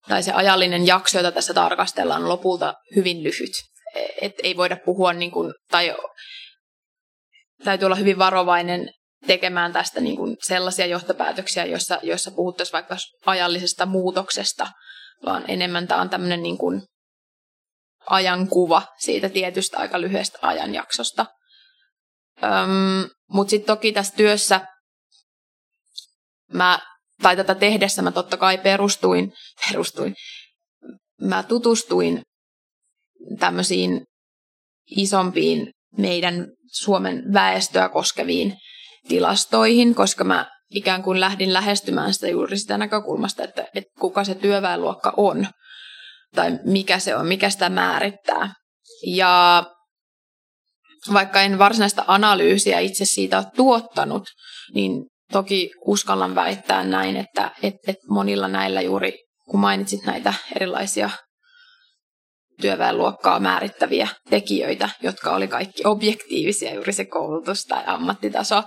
[0.09, 3.74] tai se ajallinen jakso, jota tässä tarkastellaan, on lopulta hyvin lyhyt
[4.21, 5.97] että ei voida puhua, niin kuin, tai
[7.65, 8.91] täytyy olla hyvin varovainen
[9.27, 14.67] tekemään tästä niin kuin sellaisia johtopäätöksiä, joissa, joissa puhuttaisiin vaikka ajallisesta muutoksesta,
[15.27, 16.83] vaan enemmän tämä on tämmöinen niin kuin
[18.07, 21.27] ajankuva siitä tietystä aika lyhyestä ajanjaksosta.
[23.29, 24.61] Mutta sitten toki tässä työssä
[26.53, 26.79] mä,
[27.23, 29.33] tai tätä tehdessä mä totta kai perustuin,
[29.69, 30.15] perustuin
[31.21, 32.23] mä tutustuin
[33.39, 34.03] tämmöisiin
[34.97, 38.57] isompiin meidän Suomen väestöä koskeviin
[39.09, 44.35] tilastoihin, koska mä ikään kuin lähdin lähestymään sitä juuri sitä näkökulmasta, että, että kuka se
[44.35, 45.47] työväenluokka on
[46.35, 48.55] tai mikä se on, mikä sitä määrittää.
[49.07, 49.65] Ja
[51.13, 54.29] vaikka en varsinaista analyysiä itse siitä ole tuottanut,
[54.75, 59.19] niin toki uskallan väittää näin, että et, et monilla näillä juuri,
[59.51, 61.11] kun mainitsit näitä erilaisia
[62.61, 68.63] työväenluokkaa määrittäviä tekijöitä, jotka oli kaikki objektiivisia, juuri se koulutus tai ammattitaso,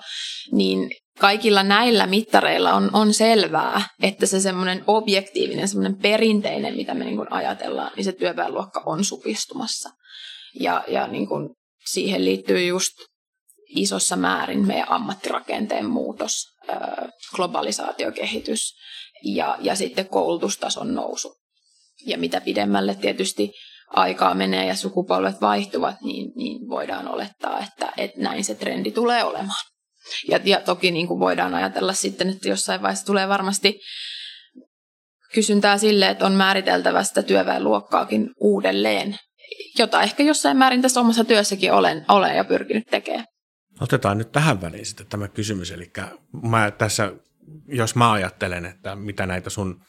[0.52, 7.06] niin, kaikilla näillä mittareilla on, on selvää, että se semmoinen objektiivinen, semmoinen perinteinen, mitä me
[7.06, 9.90] niin ajatellaan, niin se työväenluokka on supistumassa.
[10.60, 11.50] Ja, ja niin kuin
[11.86, 12.94] siihen liittyy just
[13.70, 16.34] isossa määrin meidän ammattirakenteen muutos,
[17.36, 18.74] globalisaatiokehitys
[19.24, 21.36] ja, ja sitten koulutustason nousu.
[22.06, 23.52] Ja mitä pidemmälle tietysti
[23.88, 29.24] aikaa menee ja sukupolvet vaihtuvat, niin, niin voidaan olettaa, että, että näin se trendi tulee
[29.24, 29.66] olemaan.
[30.30, 33.80] Ja, ja toki niin kuin voidaan ajatella sitten, että jossain vaiheessa tulee varmasti
[35.34, 39.18] kysyntää sille, että on määriteltävä sitä työväenluokkaakin uudelleen,
[39.80, 43.26] jota ehkä jossain määrin tässä omassa työssäkin olen, olen ja pyrkinyt tekemään.
[43.82, 45.92] Otetaan nyt tähän väliin sitten tämä kysymys, eli
[46.44, 47.12] mä tässä,
[47.68, 49.82] jos mä ajattelen, että mitä näitä sun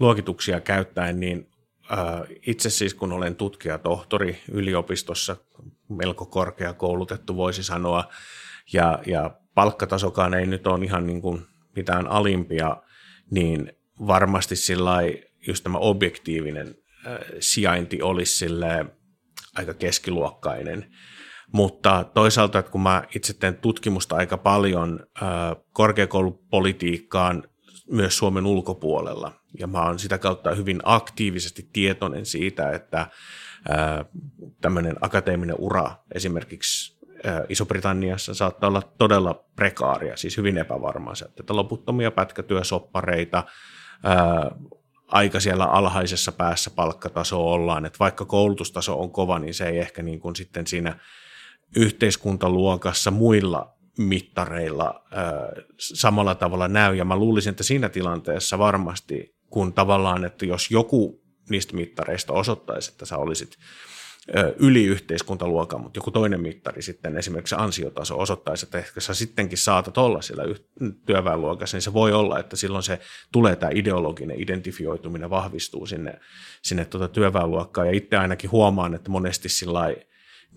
[0.00, 1.46] luokituksia käyttäen, niin
[2.46, 5.36] itse siis kun olen tutkija, tohtori yliopistossa,
[5.88, 8.04] melko korkeakoulutettu voisi sanoa,
[8.72, 11.42] ja, ja palkkatasokaan ei nyt ole ihan niin kuin
[11.76, 12.76] mitään alimpia,
[13.30, 13.72] niin
[14.06, 14.98] varmasti sillä
[15.46, 16.74] just tämä objektiivinen
[17.40, 18.46] sijainti olisi
[19.56, 20.94] aika keskiluokkainen.
[21.52, 25.06] Mutta toisaalta, että kun mä itse teen tutkimusta aika paljon
[25.72, 27.42] korkeakoulupolitiikkaan
[27.90, 33.06] myös Suomen ulkopuolella, ja mä oon sitä kautta hyvin aktiivisesti tietoinen siitä, että
[34.60, 36.94] tämmöinen akateeminen ura esimerkiksi
[37.48, 41.14] Iso-Britanniassa saattaa olla todella prekaaria, siis hyvin epävarmaa.
[41.40, 43.44] Että loputtomia pätkätyösoppareita,
[45.08, 50.02] aika siellä alhaisessa päässä palkkataso ollaan, että vaikka koulutustaso on kova, niin se ei ehkä
[50.02, 50.98] niin kuin sitten siinä
[51.76, 55.04] yhteiskuntaluokassa muilla mittareilla
[55.78, 56.94] samalla tavalla näy.
[56.94, 62.90] Ja mä luulisin, että siinä tilanteessa varmasti, kun tavallaan, että jos joku niistä mittareista osoittaisi,
[62.92, 63.56] että sä olisit
[64.58, 69.98] yli yhteiskuntaluokan, mutta joku toinen mittari sitten, esimerkiksi ansiotaso osoittaisi, että ehkä sä sittenkin saatat
[69.98, 70.44] olla siellä
[71.06, 73.00] työväenluokassa, niin se voi olla, että silloin se
[73.32, 76.20] tulee tämä ideologinen identifioituminen vahvistuu sinne,
[76.62, 77.86] sinne tuota työväenluokkaan.
[77.86, 79.80] Ja itse ainakin huomaan, että monesti sillä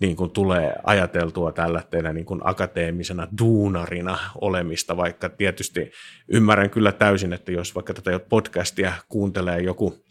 [0.00, 5.90] niin kuin tulee ajateltua tällä teidän niin kuin akateemisena duunarina olemista, vaikka tietysti
[6.28, 10.04] ymmärrän kyllä täysin, että jos vaikka tätä podcastia kuuntelee joku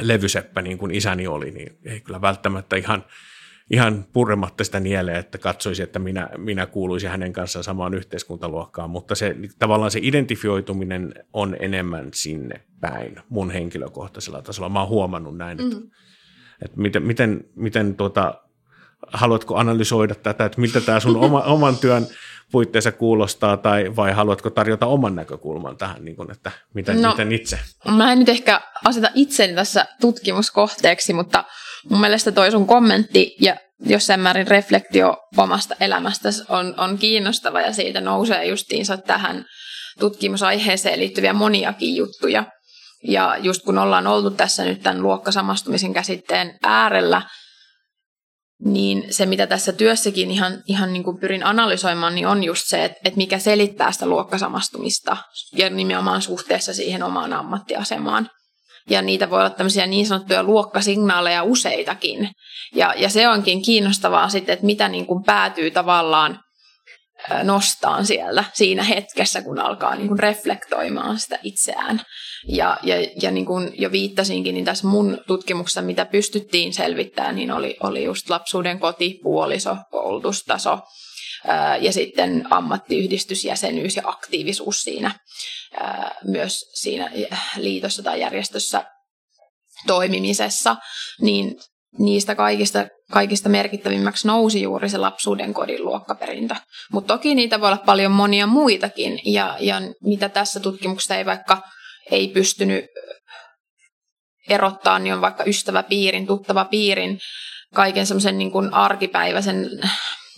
[0.00, 3.04] levyseppä niin kuin isäni oli, niin ei kyllä välttämättä ihan,
[3.70, 9.14] ihan purrematta sitä nieleen, että katsoisi, että minä, minä kuuluisin hänen kanssaan samaan yhteiskuntaluokkaan, mutta
[9.14, 14.68] se, tavallaan se identifioituminen on enemmän sinne päin mun henkilökohtaisella tasolla.
[14.68, 15.90] Mä oon huomannut näin, että, mm.
[16.64, 18.45] että miten, miten, miten tuota,
[19.12, 22.06] haluatko analysoida tätä, että miltä tämä sun oma, oman työn
[22.52, 27.32] puitteissa kuulostaa, tai vai haluatko tarjota oman näkökulman tähän, niin kuin, että miten, no, miten
[27.32, 27.58] itse?
[27.88, 31.44] Mä en nyt ehkä aseta itseni tässä tutkimuskohteeksi, mutta
[31.90, 37.72] mun mielestä toi sun kommentti ja jossain määrin reflektio omasta elämästä on, on kiinnostava ja
[37.72, 39.44] siitä nousee justiinsa tähän
[40.00, 42.44] tutkimusaiheeseen liittyviä moniakin juttuja.
[43.04, 47.22] Ja just kun ollaan oltu tässä nyt tämän luokkasamastumisen käsitteen äärellä,
[48.64, 52.84] niin se, mitä tässä työssäkin ihan, ihan niin kuin pyrin analysoimaan, niin on just se,
[52.84, 55.16] että, että mikä selittää sitä luokkasamastumista
[55.52, 58.30] ja nimenomaan suhteessa siihen omaan ammattiasemaan.
[58.90, 62.30] Ja niitä voi olla tämmöisiä niin sanottuja luokkasignaaleja useitakin.
[62.74, 66.40] Ja, ja se onkin kiinnostavaa sitten, että mitä niin kuin päätyy tavallaan
[67.42, 72.00] nostaan siellä siinä hetkessä, kun alkaa niin kuin reflektoimaan sitä itseään.
[72.48, 77.52] Ja, ja, ja niin kuin jo viittasinkin, niin tässä mun tutkimuksessa, mitä pystyttiin selvittämään, niin
[77.52, 80.78] oli, oli just lapsuuden koti, puoliso, koulutustaso
[81.80, 85.14] ja sitten ammattiyhdistysjäsenyys ja aktiivisuus siinä
[86.24, 87.10] myös siinä
[87.56, 88.84] liitossa tai järjestössä
[89.86, 90.76] toimimisessa,
[91.20, 91.56] niin
[91.98, 96.54] niistä kaikista, kaikista merkittävimmäksi nousi juuri se lapsuuden kodin luokkaperintö.
[96.92, 101.62] Mutta toki niitä voi olla paljon monia muitakin, ja, ja mitä tässä tutkimuksessa ei vaikka
[102.10, 102.84] ei pystynyt
[104.48, 107.18] erottaa, niin on vaikka ystäväpiirin, tuttava piirin,
[107.74, 109.70] kaiken semmoisen niin arkipäiväisen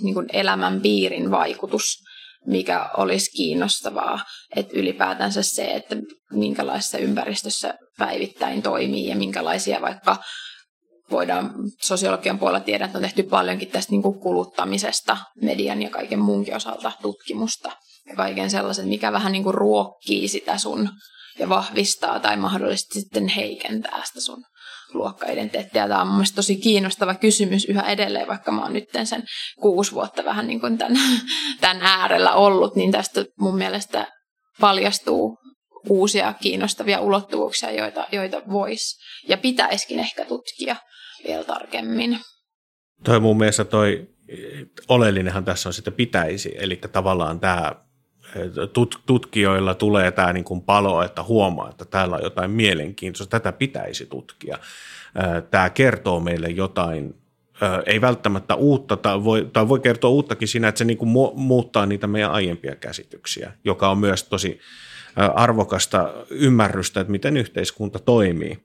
[0.02, 1.85] niin kuin elämän piirin vaikutus,
[2.46, 4.20] mikä olisi kiinnostavaa,
[4.57, 5.96] että ylipäätänsä se, että
[6.33, 10.16] minkälaisessa ympäristössä päivittäin toimii ja minkälaisia vaikka
[11.11, 16.18] voidaan sosiologian puolella tiedä, että on tehty paljonkin tästä niin kuin kuluttamisesta median ja kaiken
[16.18, 17.73] muunkin osalta tutkimusta
[18.07, 20.90] ja kaiken sellaisen, mikä vähän niin kuin ruokkii sitä sun
[21.38, 24.44] ja vahvistaa tai mahdollisesti sitten heikentää sitä sun
[24.94, 25.88] luokkaidentiteettiä.
[25.88, 29.23] Tämä on mun tosi kiinnostava kysymys yhä edelleen, vaikka mä oon nyt sen
[29.61, 30.99] kuusi vuotta vähän niin kuin tämän,
[31.61, 34.07] tämän äärellä ollut, niin tästä mun mielestä
[34.61, 35.38] paljastuu
[35.88, 38.98] uusia kiinnostavia ulottuvuuksia, joita, joita voisi
[39.29, 40.77] ja pitäisikin ehkä tutkia
[41.27, 42.18] vielä tarkemmin.
[43.05, 44.09] Toi mun mielestä toi
[44.88, 47.72] oleellinenhan tässä on sitten pitäisi, eli tavallaan tämä
[49.07, 54.07] tutkijoilla tulee tämä niin kuin palo, että huomaa, että täällä on jotain mielenkiintoista, tätä pitäisi
[54.07, 54.59] tutkia.
[55.51, 57.14] Tämä kertoo meille jotain,
[57.87, 61.87] ei välttämättä uutta, tai voi, tai voi kertoa uuttakin siinä, että se niin kuin muuttaa
[61.87, 64.61] niitä meidän aiempia käsityksiä, joka on myös tosi
[65.35, 68.59] arvokasta ymmärrystä, että miten yhteiskunta toimii.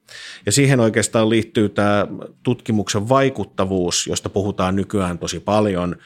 [0.46, 2.08] Ja siihen oikeastaan liittyy tämä
[2.44, 5.96] tutkimuksen vaikuttavuus, josta puhutaan nykyään tosi paljon–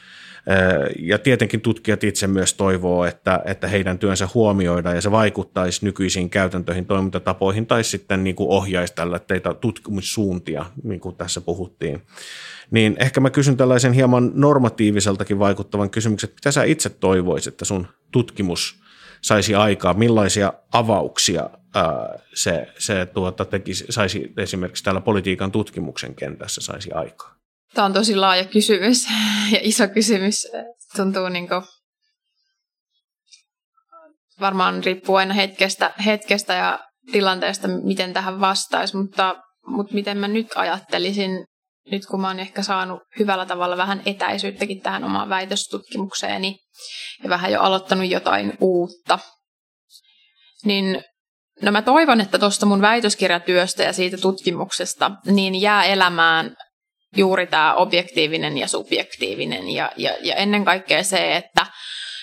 [0.98, 6.30] ja tietenkin tutkijat itse myös toivoo, että, että heidän työnsä huomioidaan ja se vaikuttaisi nykyisiin
[6.30, 12.02] käytäntöihin, toimintatapoihin tai sitten niin kuin ohjaisi tällä teitä tutkimussuuntia, niin kuin tässä puhuttiin.
[12.70, 17.64] Niin ehkä mä kysyn tällaisen hieman normatiiviseltakin vaikuttavan kysymyksen, että mitä sä itse toivoisit, että
[17.64, 18.80] sun tutkimus
[19.22, 26.60] saisi aikaa, millaisia avauksia ää, se, se tuota, tekisi, saisi esimerkiksi täällä politiikan tutkimuksen kentässä
[26.60, 27.34] saisi aikaa?
[27.74, 29.06] Tämä on tosi laaja kysymys
[29.52, 30.46] ja iso kysymys.
[30.96, 31.62] Tuntuu niin kuin,
[34.40, 36.78] varmaan riippuu aina hetkestä, hetkestä ja
[37.12, 41.44] tilanteesta, miten tähän vastaisi, mutta, mutta miten mä nyt ajattelisin,
[41.90, 46.58] nyt kun mä oon ehkä saanut hyvällä tavalla vähän etäisyyttäkin tähän omaan väitöstutkimukseeni
[47.22, 49.18] ja vähän jo aloittanut jotain uutta,
[50.64, 51.04] niin
[51.62, 56.56] no mä toivon, että tuosta mun väitöskirjatyöstä ja siitä tutkimuksesta niin jää elämään
[57.16, 59.70] juuri tämä objektiivinen ja subjektiivinen.
[59.70, 61.66] Ja, ja, ja ennen kaikkea se, että,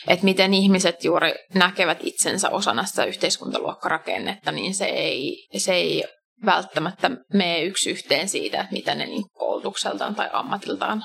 [0.08, 6.04] että miten ihmiset juuri näkevät itsensä osana sitä yhteiskuntaluokkarakennetta, niin se ei, se ei
[6.46, 11.04] välttämättä mene yksi yhteen siitä, että mitä ne niin koulutukseltaan tai ammatiltaan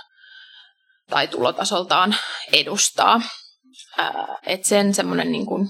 [1.10, 2.16] tai tulotasoltaan
[2.52, 3.20] edustaa
[4.46, 5.68] että sen semmoinen niin kuin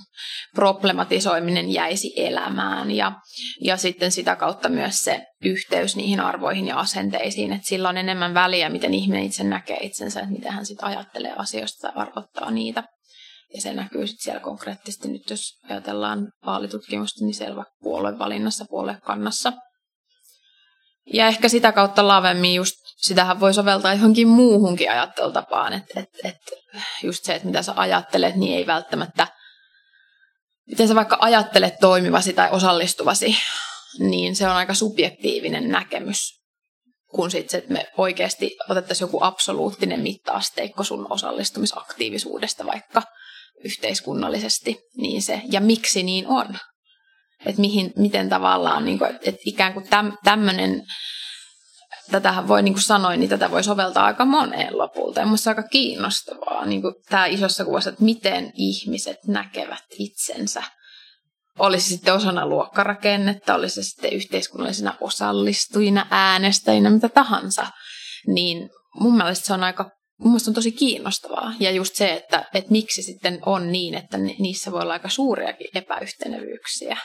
[0.54, 3.12] problematisoiminen jäisi elämään ja,
[3.60, 8.34] ja sitten sitä kautta myös se yhteys niihin arvoihin ja asenteisiin, että sillä on enemmän
[8.34, 12.84] väliä, miten ihminen itse näkee itsensä, että miten hän sitten ajattelee asioista ja arvottaa niitä.
[13.54, 19.52] Ja se näkyy sitten siellä konkreettisesti nyt, jos ajatellaan vaalitutkimusta, niin selvä puoluevalinnassa, puoluekannassa–
[21.12, 26.36] ja ehkä sitä kautta lavemmin just, sitähän voi soveltaa johonkin muuhunkin ajattelutapaan, että et, et
[27.02, 29.26] just se, että mitä sä ajattelet, niin ei välttämättä,
[30.66, 33.36] miten sä vaikka ajattelet toimivasi tai osallistuvasi,
[33.98, 36.40] niin se on aika subjektiivinen näkemys,
[37.14, 43.02] kun sitten että me oikeasti otettaisiin joku absoluuttinen mittaasteikko sun osallistumisaktiivisuudesta vaikka
[43.64, 46.58] yhteiskunnallisesti, niin se, ja miksi niin on?
[47.46, 50.86] Että mihin, miten tavallaan, niin kuin, että ikään kuin täm, tämmöinen,
[52.10, 55.20] tätähän voi, niin kuin sanoin, niin tätä voi soveltaa aika moneen lopulta.
[55.20, 60.62] Ja minusta aika kiinnostavaa niin kuin tämä isossa kuvassa, että miten ihmiset näkevät itsensä.
[61.58, 67.66] Olisi sitten osana luokkarakennetta, olisi sitten yhteiskunnallisina osallistujina, äänestäjinä, mitä tahansa.
[68.26, 71.52] Niin mun mielestä se on aika mun mielestä on tosi kiinnostavaa.
[71.60, 75.66] Ja just se, että, että miksi sitten on niin, että niissä voi olla aika suuriakin
[75.74, 76.96] epäyhtенevyyksiä.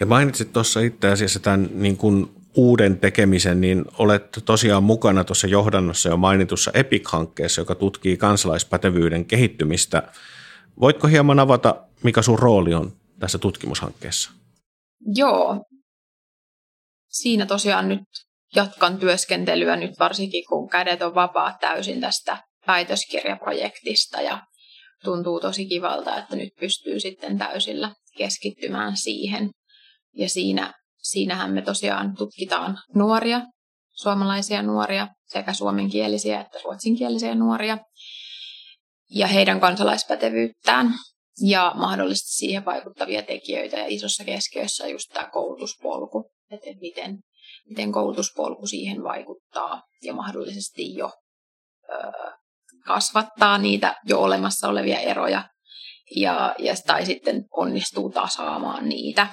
[0.00, 5.46] Ja mainitsit tuossa itse asiassa tämän niin kuin uuden tekemisen, niin olet tosiaan mukana tuossa
[5.46, 10.02] johdannossa jo mainitussa EPIC-hankkeessa, joka tutkii kansalaispätevyyden kehittymistä.
[10.80, 14.30] Voitko hieman avata, mikä sun rooli on tässä tutkimushankkeessa?
[15.14, 15.64] Joo.
[17.08, 18.02] Siinä tosiaan nyt
[18.56, 24.46] jatkan työskentelyä nyt varsinkin, kun kädet on vapaat täysin tästä väitöskirjaprojektista ja
[25.04, 29.50] tuntuu tosi kivalta, että nyt pystyy sitten täysillä keskittymään siihen.
[30.16, 30.72] Ja siinä,
[31.12, 33.40] siinähän me tosiaan tutkitaan nuoria,
[33.90, 37.78] suomalaisia nuoria, sekä suomenkielisiä että ruotsinkielisiä nuoria,
[39.10, 40.94] ja heidän kansalaispätevyyttään
[41.40, 43.76] ja mahdollisesti siihen vaikuttavia tekijöitä.
[43.76, 47.18] Ja isossa keskiössä just tämä koulutuspolku, että miten,
[47.68, 51.10] miten koulutuspolku siihen vaikuttaa ja mahdollisesti jo
[51.92, 52.12] ö,
[52.86, 55.48] kasvattaa niitä jo olemassa olevia eroja
[56.16, 59.26] ja, ja tai sitten onnistuu tasaamaan niitä.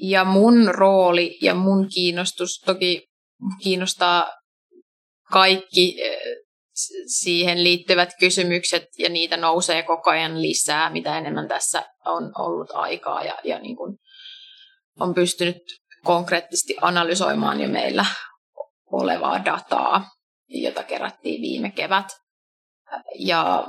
[0.00, 3.08] Ja mun rooli ja mun kiinnostus toki
[3.62, 4.30] kiinnostaa
[5.32, 6.18] kaikki eh,
[7.06, 13.24] siihen liittyvät kysymykset ja niitä nousee koko ajan lisää, mitä enemmän tässä on ollut aikaa
[13.24, 13.96] ja, ja niin kuin
[15.00, 15.56] on pystynyt
[16.04, 18.06] konkreettisesti analysoimaan jo meillä
[18.92, 20.10] olevaa dataa,
[20.48, 22.06] jota kerättiin viime kevät.
[23.18, 23.66] Ja,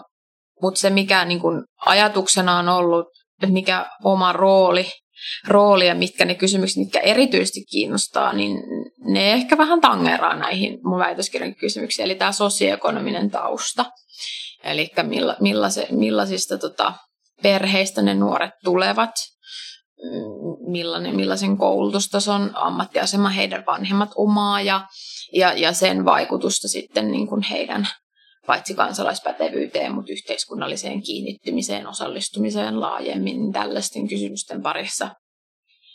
[0.62, 3.06] mutta se, mikä niin kuin ajatuksena on ollut,
[3.48, 4.86] mikä oma rooli
[5.48, 8.64] rooli ja mitkä ne kysymykset, mitkä erityisesti kiinnostaa, niin
[9.00, 13.86] ne ehkä vähän tangeraa näihin mun väitöskirjan kysymyksiin, eli tämä sosioekonominen tausta.
[14.64, 16.94] Eli milla, millaise, millaisista tota,
[17.42, 19.12] perheistä ne nuoret tulevat,
[20.04, 24.88] mm, millainen, millaisen koulutustason ammattiasema heidän vanhemmat omaa ja,
[25.34, 27.88] ja, ja sen vaikutusta sitten niin kuin heidän
[28.50, 35.10] paitsi kansalaispätevyyteen, mutta yhteiskunnalliseen kiinnittymiseen, osallistumiseen laajemmin tällaisten kysymysten parissa.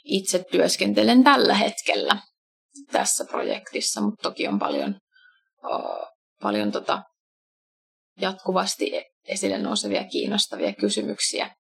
[0.04, 2.16] Itse työskentelen tällä hetkellä
[2.92, 4.98] tässä projektissa, mutta toki on paljon,
[6.42, 7.02] paljon tota
[8.20, 11.54] jatkuvasti esille nousevia kiinnostavia kysymyksiä,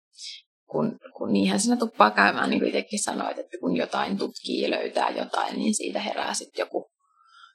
[0.65, 4.69] kun, kun niinhän sinä tuppaa käymään, niin kuin itsekin sanoit, että kun jotain tutkii ja
[4.69, 6.91] löytää jotain, niin siitä herää sitten joku,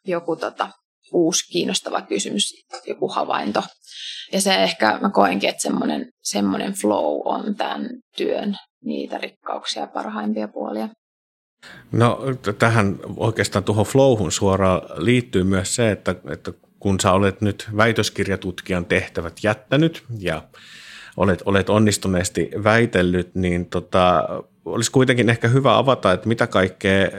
[0.07, 0.71] joku tota,
[1.13, 2.55] uusi kiinnostava kysymys,
[2.87, 3.63] joku havainto.
[4.33, 10.49] Ja se ehkä, mä koenkin, että semmoinen, semmoinen flow on tämän työn niitä rikkauksia parhaimpia
[10.49, 10.89] puolia.
[11.93, 12.19] No
[12.59, 18.85] tähän oikeastaan tuohon flowhun suoraan liittyy myös se, että, että kun sä olet nyt väitöskirjatutkijan
[18.85, 20.43] tehtävät jättänyt ja
[21.17, 24.25] olet, olet onnistuneesti väitellyt, niin tota,
[24.67, 27.11] olisi kuitenkin ehkä hyvä avata, että mitä kaikkea eh,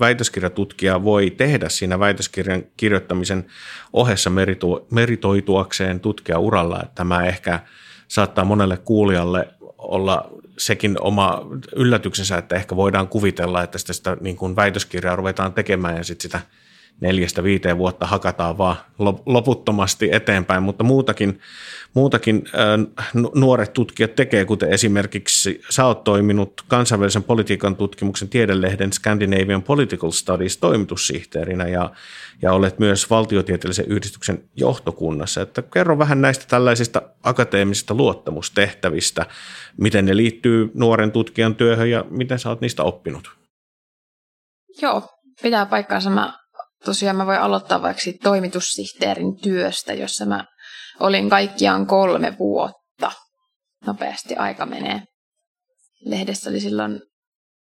[0.00, 3.46] väitöskirjatutkija voi tehdä siinä väitöskirjan kirjoittamisen
[3.92, 4.30] ohessa
[4.90, 6.80] meritoituakseen tutkijauralla.
[6.82, 7.60] Että tämä ehkä
[8.08, 11.46] saattaa monelle kuulijalle olla sekin oma
[11.76, 16.22] yllätyksensä, että ehkä voidaan kuvitella, että sitä, sitä niin kuin väitöskirjaa ruvetaan tekemään ja sitten
[16.22, 16.40] sitä–
[17.00, 18.76] neljästä viiteen vuotta hakataan vaan
[19.26, 21.40] loputtomasti eteenpäin, mutta muutakin,
[21.94, 22.44] muutakin
[23.34, 30.58] nuoret tutkijat tekee, kuten esimerkiksi sä oot toiminut kansainvälisen politiikan tutkimuksen tiedelehden Scandinavian Political Studies
[30.58, 31.90] toimitussihteerinä ja,
[32.42, 35.42] ja olet myös valtiotieteellisen yhdistyksen johtokunnassa.
[35.42, 39.26] Että kerro vähän näistä tällaisista akateemisista luottamustehtävistä,
[39.76, 43.30] miten ne liittyy nuoren tutkijan työhön ja miten sä oot niistä oppinut.
[44.82, 45.02] Joo,
[45.42, 46.10] pitää paikkaansa.
[46.10, 46.38] Mä
[46.84, 50.44] tosiaan mä voin aloittaa vaikka toimitussihteerin työstä, jossa mä
[51.00, 53.12] olin kaikkiaan kolme vuotta.
[53.86, 55.02] Nopeasti aika menee.
[56.04, 57.00] Lehdessä oli silloin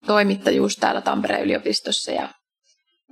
[0.05, 2.29] toimittajuus täällä Tampereen yliopistossa ja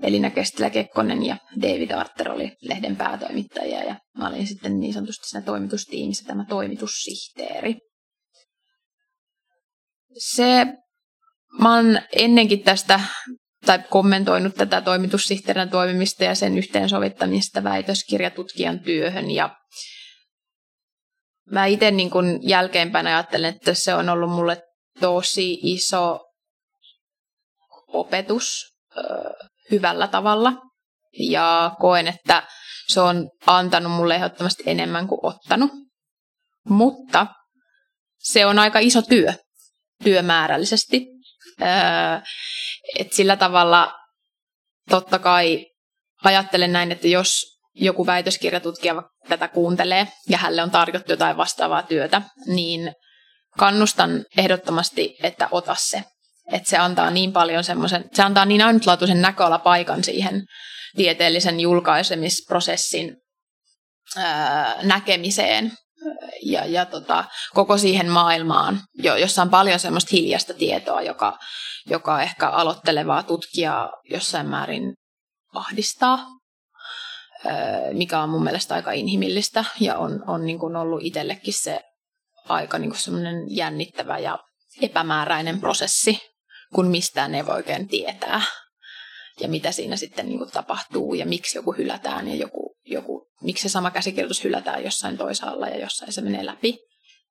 [0.03, 5.45] Elina Kestilä-Kekkonen ja David Arter oli lehden päätoimittajia ja mä olin sitten niin sanotusti siinä
[5.45, 7.75] toimitustiimissä tämä toimitussihteeri.
[10.17, 10.65] Se,
[11.61, 12.99] mä oon ennenkin tästä
[13.66, 19.32] tai kommentoinut tätä toimitussihteerinä toimimista ja sen yhteensovittamista väitöskirjatutkijan työhön.
[19.32, 19.55] Ja
[21.51, 24.62] mä itse niin kun jälkeenpäin ajattelen, että se on ollut mulle
[24.99, 26.20] tosi iso
[27.88, 28.66] opetus
[29.72, 30.53] hyvällä tavalla.
[31.20, 32.43] Ja koen, että
[32.88, 35.72] se on antanut mulle ehdottomasti enemmän kuin ottanut.
[36.70, 37.28] Mutta
[38.18, 39.34] se on aika iso työ
[40.03, 41.05] työmäärällisesti.
[42.99, 43.93] Et sillä tavalla
[44.89, 45.66] totta kai
[46.24, 52.22] ajattelen näin, että jos joku väitöskirjatutkija tätä kuuntelee ja hänelle on tarjottu jotain vastaavaa työtä,
[52.45, 52.93] niin
[53.58, 56.03] kannustan ehdottomasti, että ota se.
[56.51, 60.43] Että se antaa niin paljon semmoisen, se antaa niin ainutlaatuisen näköalapaikan siihen
[60.95, 63.18] tieteellisen julkaisemisprosessin
[64.18, 65.72] ää, näkemiseen
[66.43, 68.80] ja, ja tota, koko siihen maailmaan,
[69.20, 71.38] jossa on paljon semmoista hiljasta tietoa, joka,
[71.89, 74.93] joka ehkä aloittelevaa tutkijaa jossain määrin
[75.53, 76.20] ahdistaa,
[77.93, 81.82] mikä on mun mielestä aika inhimillistä ja on, on niin kuin ollut itsellekin se
[82.49, 84.39] aika niin kuin semmoinen jännittävä ja
[84.82, 86.20] epämääräinen prosessi,
[86.76, 88.41] kun mistään ei voi oikein tietää.
[89.39, 93.61] Ja mitä siinä sitten niin kuin tapahtuu ja miksi joku hylätään ja joku, joku, miksi
[93.61, 96.88] se sama käsikirjoitus hylätään jossain toisaalla ja jossain se menee läpi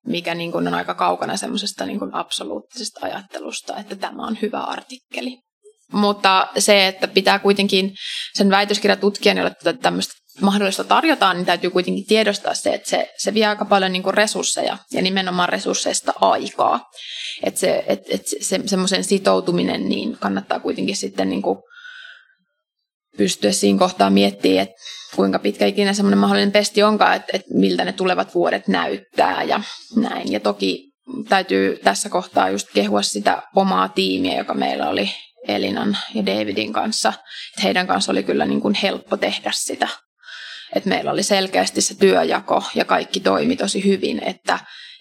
[0.07, 5.39] mikä niin kuin on aika kaukana semmoisesta niin absoluuttisesta ajattelusta, että tämä on hyvä artikkeli.
[5.93, 7.95] Mutta se, että pitää kuitenkin
[8.35, 13.35] sen väitöskirjatutkijan, jolle tätä tämmöistä mahdollista tarjotaan, niin täytyy kuitenkin tiedostaa se, että se, se
[13.35, 16.91] vie aika paljon niin kuin resursseja ja nimenomaan resursseista aikaa.
[17.43, 21.59] Että se, et, et se, semmoisen sitoutuminen niin kannattaa kuitenkin sitten niin kuin
[23.17, 24.75] pystyä siinä kohtaa miettimään, että
[25.17, 29.61] kuinka pitkä ikinä semmoinen mahdollinen pesti onkaan, että, että miltä ne tulevat vuodet näyttää ja
[29.97, 30.33] näin.
[30.33, 30.93] Ja toki
[31.29, 35.11] täytyy tässä kohtaa just kehua sitä omaa tiimiä, joka meillä oli
[35.49, 37.09] Elinan ja Davidin kanssa.
[37.09, 39.89] Että heidän kanssa oli kyllä niin kuin helppo tehdä sitä.
[40.75, 44.59] Että meillä oli selkeästi se työjako ja kaikki toimi tosi hyvin, että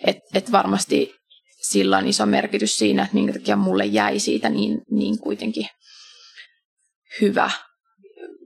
[0.07, 1.15] et, et varmasti
[1.61, 5.67] sillä on iso merkitys siinä, että minkä takia mulle jäi siitä niin, niin kuitenkin
[7.21, 7.51] hyvä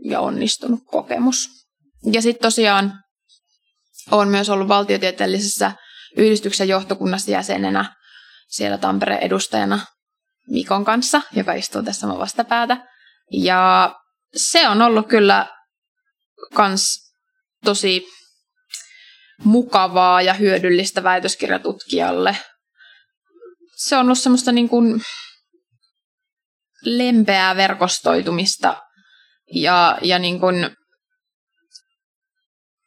[0.09, 1.49] ja onnistunut kokemus.
[2.11, 2.93] Ja sitten tosiaan
[4.11, 5.71] olen myös ollut valtiotieteellisessä
[6.17, 7.95] yhdistyksen johtokunnassa jäsenenä
[8.47, 9.79] siellä Tampereen edustajana
[10.47, 12.77] Mikon kanssa, joka istuu tässä mun vastapäätä.
[13.31, 13.95] Ja
[14.35, 15.47] se on ollut kyllä
[16.53, 17.11] kans
[17.65, 18.05] tosi
[19.43, 22.37] mukavaa ja hyödyllistä väitöskirjatutkijalle.
[23.75, 25.01] Se on ollut semmoista niin kuin
[26.85, 28.81] lempeää verkostoitumista
[29.53, 30.69] ja, ja niin kuin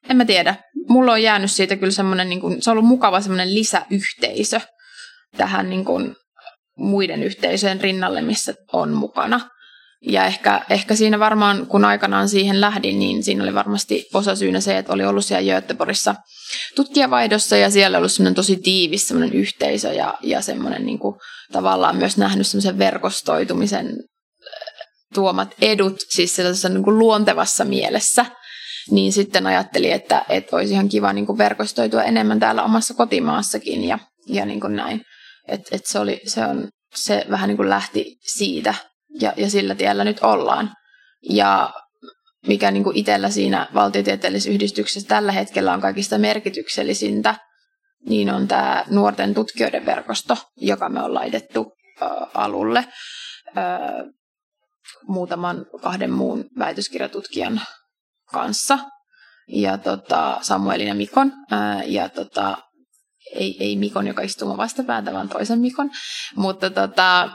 [0.08, 0.54] en mä tiedä.
[0.88, 4.60] Mulla on jäänyt siitä kyllä semmoinen, niin se on ollut mukava semmoinen lisäyhteisö
[5.36, 6.16] tähän niin kuin,
[6.76, 9.40] muiden yhteisöjen rinnalle, missä on mukana.
[10.06, 14.60] Ja ehkä, ehkä siinä varmaan, kun aikanaan siihen lähdin, niin siinä oli varmasti osa syynä
[14.60, 16.14] se, että oli ollut siellä Göteborgissa
[16.76, 21.16] tutkijavaihdossa ja siellä oli ollut semmoinen tosi tiivis semmoinen yhteisö ja, ja semmoinen niin kuin,
[21.52, 23.96] tavallaan myös nähnyt semmoisen verkostoitumisen
[25.14, 28.26] tuomat edut siis sellaisessa niin kuin luontevassa mielessä.
[28.90, 33.84] Niin sitten ajattelin, että, että olisi ihan kiva niin kuin verkostoitua enemmän täällä omassa kotimaassakin
[33.84, 35.02] ja, ja niin kuin näin.
[35.48, 38.74] Että et se, oli, se, on, se vähän niin kuin lähti siitä
[39.20, 40.70] ja, ja sillä tiellä nyt ollaan.
[41.30, 41.72] Ja
[42.46, 47.34] mikä niin kuin itsellä siinä valtiotieteellisessä yhdistyksessä tällä hetkellä on kaikista merkityksellisintä,
[48.08, 53.62] niin on tämä nuorten tutkijoiden verkosto, joka me on laitettu ä, alulle ä,
[55.06, 57.60] muutaman kahden muun väitöskirjatutkijan
[58.32, 58.78] kanssa.
[59.48, 61.32] Ja tota, Samuelin ja Mikon.
[61.52, 62.58] Ä, ja tota,
[63.34, 65.90] ei, ei Mikon, joka istuu vastapäätä, vaan toisen Mikon.
[66.36, 67.30] Mutta tota,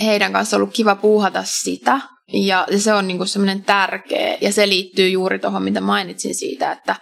[0.00, 2.00] heidän kanssa ollut kiva puuhata sitä.
[2.32, 6.96] Ja se on niinku semmoinen tärkeä, ja se liittyy juuri tuohon, mitä mainitsin siitä, että,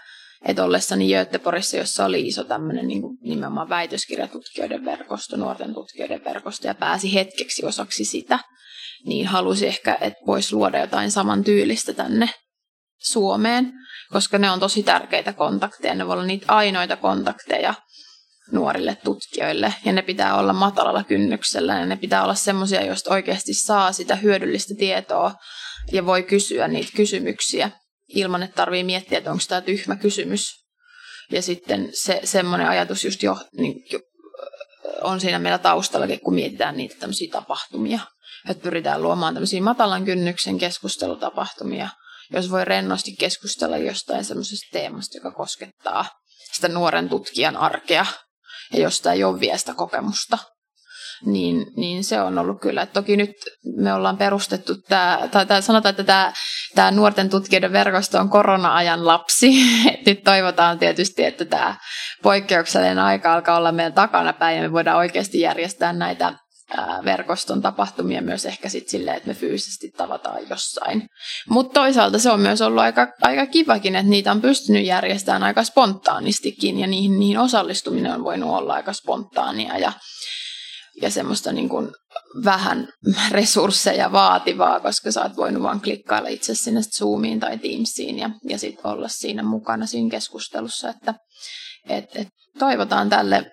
[0.48, 6.74] että ollessani Göteborgissa, jossa oli iso tämmöinen niin nimenomaan väitöskirjatutkijoiden verkosto, nuorten tutkijoiden verkosto, ja
[6.74, 8.38] pääsi hetkeksi osaksi sitä,
[9.06, 12.30] niin halusi ehkä, että voisi luoda jotain samantyylistä tänne
[12.98, 13.72] Suomeen,
[14.12, 17.74] koska ne on tosi tärkeitä kontakteja, ne voi olla niitä ainoita kontakteja,
[18.52, 19.74] nuorille tutkijoille.
[19.84, 24.16] Ja ne pitää olla matalalla kynnyksellä ja ne pitää olla semmoisia, joista oikeasti saa sitä
[24.16, 25.34] hyödyllistä tietoa
[25.92, 27.70] ja voi kysyä niitä kysymyksiä
[28.08, 30.64] ilman, että tarvii miettiä, että onko tämä tyhmä kysymys.
[31.30, 34.00] Ja sitten se, semmoinen ajatus just jo, niin, jo
[35.02, 38.00] on siinä meillä taustallakin, kun mietitään niitä tämmöisiä tapahtumia.
[38.48, 41.88] Että pyritään luomaan tämmöisiä matalan kynnyksen keskustelutapahtumia,
[42.32, 46.06] jos voi rennosti keskustella jostain semmoisesta teemasta, joka koskettaa
[46.52, 48.06] sitä nuoren tutkijan arkea
[48.72, 50.38] ja josta ei ole vielä sitä kokemusta.
[51.24, 52.82] Niin, niin se on ollut kyllä.
[52.82, 53.30] Et toki nyt
[53.76, 56.32] me ollaan perustettu tämä, tai, tai sanotaan, että tämä,
[56.74, 59.52] tämä nuorten tutkijoiden verkosto on korona-ajan lapsi.
[59.94, 61.76] Et nyt toivotaan tietysti, että tämä
[62.22, 66.34] poikkeuksellinen aika alkaa olla meidän takana päin ja me voidaan oikeasti järjestää näitä
[67.04, 71.06] verkoston tapahtumia myös ehkä sitten silleen, että me fyysisesti tavataan jossain.
[71.48, 75.64] Mutta toisaalta se on myös ollut aika, aika kivakin, että niitä on pystynyt järjestämään aika
[75.64, 79.92] spontaanistikin ja niihin, niihin osallistuminen on voinut olla aika spontaania ja,
[81.02, 81.92] ja semmoista niin kuin
[82.44, 82.88] vähän
[83.30, 88.58] resursseja vaativaa, koska sä oot voinut vaan klikkailla itse sinne Zoomiin tai Teamsiin ja, ja
[88.58, 91.14] sitten olla siinä mukana siinä keskustelussa, että
[91.88, 93.52] et, et toivotaan tälle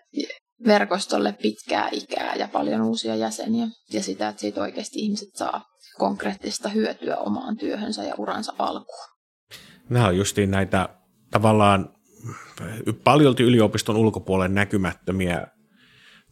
[0.68, 5.66] verkostolle pitkää ikää ja paljon uusia jäseniä ja sitä, että siitä oikeasti ihmiset saa
[5.98, 9.08] konkreettista hyötyä omaan työhönsä ja uransa alkuun.
[9.90, 10.90] Nämä on justiin näitä
[11.32, 11.90] tavallaan
[13.04, 15.48] paljolti yliopiston ulkopuolen näkymättömiä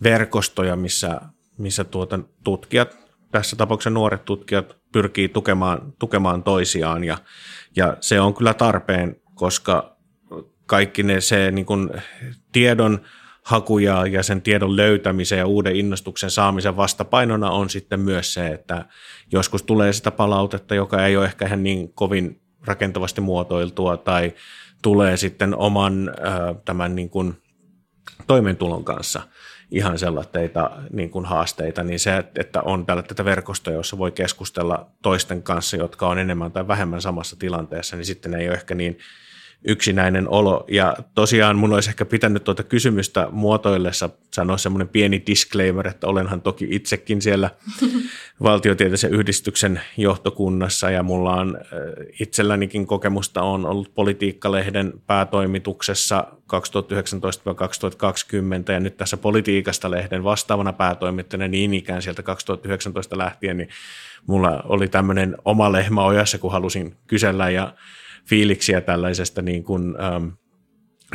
[0.03, 1.21] verkostoja, missä,
[1.57, 2.97] missä tuota tutkijat,
[3.31, 7.17] tässä tapauksessa nuoret tutkijat, pyrkii tukemaan, tukemaan toisiaan ja,
[7.75, 9.97] ja se on kyllä tarpeen, koska
[10.65, 11.89] kaikki ne se niin kuin
[12.51, 13.01] tiedon
[13.49, 18.85] hakuja ja sen tiedon löytämisen ja uuden innostuksen saamisen vastapainona on sitten myös se, että
[19.31, 24.33] joskus tulee sitä palautetta, joka ei ole ehkä ihan niin kovin rakentavasti muotoiltua tai
[24.81, 26.11] tulee sitten oman
[26.65, 27.41] tämän niin kuin
[28.27, 29.21] toimeentulon kanssa
[29.71, 34.91] ihan sellaisia niin kuin haasteita, niin se, että on tällä tätä verkostoa, jossa voi keskustella
[35.01, 38.97] toisten kanssa, jotka on enemmän tai vähemmän samassa tilanteessa, niin sitten ei ole ehkä niin
[39.67, 40.65] yksinäinen olo.
[40.71, 46.41] Ja tosiaan mun olisi ehkä pitänyt tuota kysymystä muotoillessa sanoa semmoinen pieni disclaimer, että olenhan
[46.41, 47.49] toki itsekin siellä
[48.43, 51.57] valtiotieteellisen yhdistyksen johtokunnassa ja mulla on
[52.19, 56.27] itsellänikin kokemusta on ollut politiikkalehden päätoimituksessa
[58.69, 63.69] 2019-2020 ja nyt tässä politiikasta lehden vastaavana päätoimittajana niin ikään sieltä 2019 lähtien, niin
[64.27, 67.73] mulla oli tämmöinen oma lehmä ojassa, kun halusin kysellä ja
[68.25, 70.27] fiiliksiä tällaisesta niin kuin, ähm,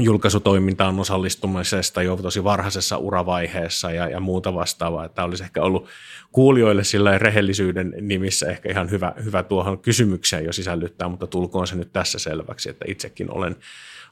[0.01, 5.05] julkaisutoimintaan osallistumisesta jo tosi varhaisessa uravaiheessa ja, ja muuta vastaavaa.
[5.05, 5.89] Että olisi ehkä ollut
[6.33, 11.77] kuulijoille sillä rehellisyyden nimissä ehkä ihan hyvä, hyvä tuohon kysymykseen jo sisällyttää, mutta tulkoon se
[11.77, 13.57] nyt tässä selväksi, että itsekin olen,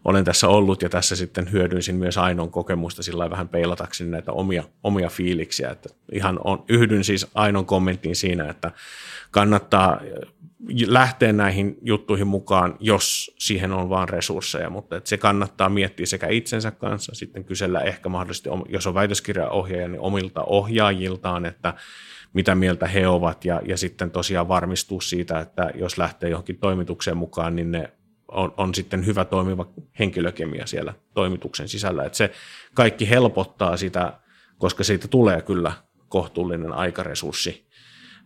[0.04, 4.64] olen tässä ollut ja tässä sitten hyödynsin myös Ainon kokemusta sillä vähän peilatakseni näitä omia,
[4.82, 5.70] omia fiiliksiä.
[5.70, 8.70] Että ihan on, yhdyn siis Ainon kommenttiin siinä, että
[9.30, 10.00] kannattaa
[10.86, 16.70] lähteä näihin juttuihin mukaan, jos siihen on vaan resursseja, mutta se kannattaa miettiä sekä itsensä
[16.70, 21.74] kanssa, sitten kysellä ehkä mahdollisesti, jos on väitöskirjaohjaaja, niin omilta ohjaajiltaan, että
[22.32, 27.16] mitä mieltä he ovat ja, ja sitten tosiaan varmistua siitä, että jos lähtee johonkin toimitukseen
[27.16, 27.92] mukaan, niin ne
[28.28, 29.66] on, on sitten hyvä toimiva
[29.98, 32.04] henkilökemia siellä toimituksen sisällä.
[32.04, 32.32] Että se
[32.74, 34.20] kaikki helpottaa sitä,
[34.58, 35.72] koska siitä tulee kyllä
[36.08, 37.68] kohtuullinen aikaresurssi.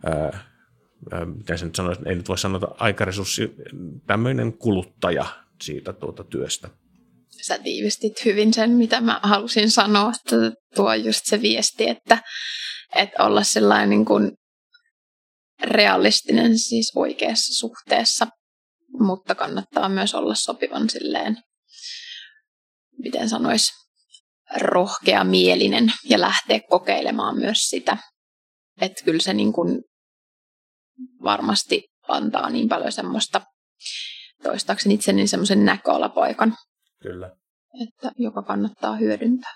[0.07, 0.31] Öö,
[1.25, 3.55] miten se nyt sanoisi, ei nyt voi sanoa aikaresurssi,
[4.07, 5.25] tämmöinen kuluttaja
[5.61, 6.69] siitä tuota työstä.
[7.41, 10.35] Sä tiivistit hyvin sen, mitä mä halusin sanoa, että
[10.75, 12.21] tuo just se viesti, että,
[12.95, 14.31] että olla sellainen niin kuin
[15.63, 18.27] realistinen siis oikeassa suhteessa,
[18.99, 21.37] mutta kannattaa myös olla sopivan silleen,
[23.03, 23.69] miten sanois,
[24.55, 27.97] rohkea mielinen ja lähteä kokeilemaan myös sitä.
[28.81, 29.81] Että kyllä se niin kuin
[31.23, 33.41] varmasti antaa niin paljon semmoista,
[34.43, 36.55] toistaakseni itseni semmoisen näköalapoikan.
[37.01, 37.31] Kyllä.
[37.81, 39.53] Että joka kannattaa hyödyntää.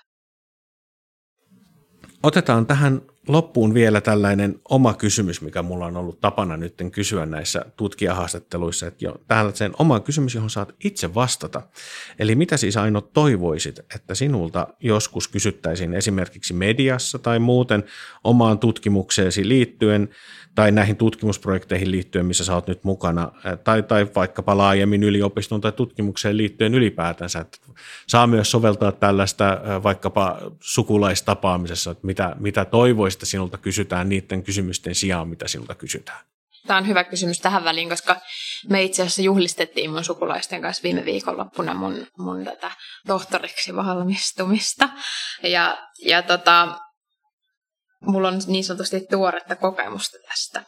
[2.22, 7.64] Otetaan tähän loppuun vielä tällainen oma kysymys, mikä mulla on ollut tapana nyt kysyä näissä
[7.76, 9.20] tutkijahaastatteluissa, että jo
[9.54, 11.62] sen oma kysymys, johon saat itse vastata.
[12.18, 17.84] Eli mitä siis Aino toivoisit, että sinulta joskus kysyttäisiin esimerkiksi mediassa tai muuten
[18.24, 20.08] omaan tutkimukseesi liittyen
[20.54, 23.32] tai näihin tutkimusprojekteihin liittyen, missä sä oot nyt mukana,
[23.64, 27.58] tai, tai vaikkapa laajemmin yliopiston tai tutkimukseen liittyen ylipäätänsä, että
[28.06, 32.64] saa myös soveltaa tällaista vaikkapa sukulaistapaamisessa, että mitä, mitä
[33.12, 36.24] toivoista sinulta kysytään niiden kysymysten sijaan, mitä sinulta kysytään.
[36.66, 38.20] Tämä on hyvä kysymys tähän väliin, koska
[38.68, 42.70] me itse asiassa juhlistettiin mun sukulaisten kanssa viime viikonloppuna mun, mun tätä
[43.06, 44.88] tohtoriksi valmistumista.
[45.42, 46.78] Ja, ja tota,
[48.00, 50.64] mulla on niin sanotusti tuoretta kokemusta tästä.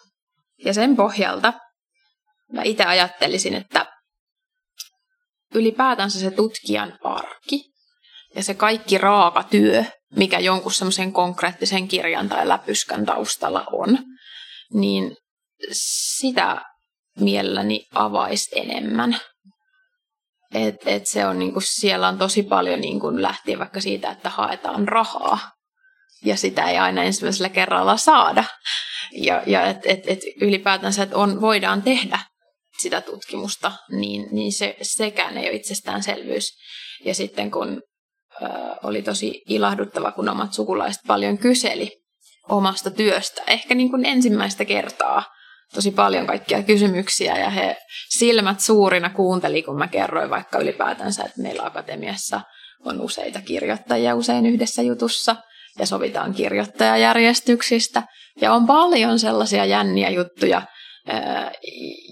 [0.64, 1.52] Ja sen pohjalta
[2.52, 3.86] mä itse ajattelisin, että
[5.54, 7.72] ylipäätänsä se tutkijan arki
[8.36, 9.84] ja se kaikki raaka työ,
[10.16, 13.98] mikä jonkun semmoisen konkreettisen kirjan tai läpyskän taustalla on,
[14.72, 15.16] niin
[15.72, 16.62] sitä
[17.20, 19.16] mielelläni avaisi enemmän.
[20.54, 24.88] Et, et se on niinku, siellä on tosi paljon niinku, lähtien vaikka siitä, että haetaan
[24.88, 25.38] rahaa
[26.24, 28.44] ja sitä ei aina ensimmäisellä kerralla saada.
[29.12, 32.18] Ja, ja et, et, et ylipäätänsä, että on, voidaan tehdä
[32.78, 36.50] sitä tutkimusta, niin, niin se, sekään ei ole itsestäänselvyys.
[37.04, 37.82] Ja sitten kun
[38.82, 41.90] oli tosi ilahduttava, kun omat sukulaiset paljon kyseli
[42.48, 45.22] omasta työstä, ehkä niin kuin ensimmäistä kertaa
[45.74, 47.76] tosi paljon kaikkia kysymyksiä ja he
[48.08, 52.40] silmät suurina kuunteli, kun mä kerroin vaikka ylipäätänsä, että meillä akatemiassa
[52.84, 55.36] on useita kirjoittajia usein yhdessä jutussa–
[55.78, 58.02] ja sovitaan kirjoittajajärjestyksistä.
[58.40, 60.62] Ja on paljon sellaisia jänniä juttuja,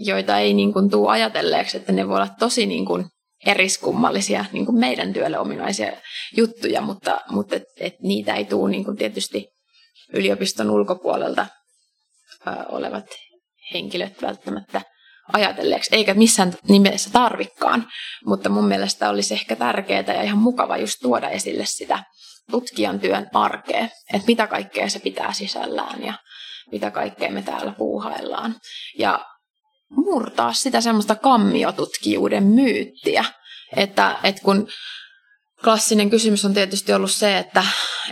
[0.04, 3.04] joita ei niin kuin tule ajatelleeksi, että ne voi olla tosi niin kuin
[3.46, 5.92] eriskummallisia niin kuin meidän työlle ominaisia
[6.36, 9.48] juttuja, mutta, mutta et, et niitä ei tule niin kuin tietysti
[10.12, 11.46] yliopiston ulkopuolelta
[12.68, 13.06] olevat
[13.74, 14.80] henkilöt välttämättä
[15.32, 17.88] ajatelleeksi, eikä missään nimessä tarvikkaan,
[18.26, 22.04] mutta mun mielestä olisi ehkä tärkeää ja ihan mukava just tuoda esille sitä
[22.50, 23.84] tutkijan työn arkea,
[24.14, 26.14] että mitä kaikkea se pitää sisällään ja
[26.72, 28.54] mitä kaikkea me täällä puuhaillaan.
[28.98, 29.26] Ja
[29.96, 33.24] murtaa sitä semmoista kammiotutkijuuden myyttiä,
[33.76, 34.68] että, että kun
[35.64, 37.64] klassinen kysymys on tietysti ollut se, että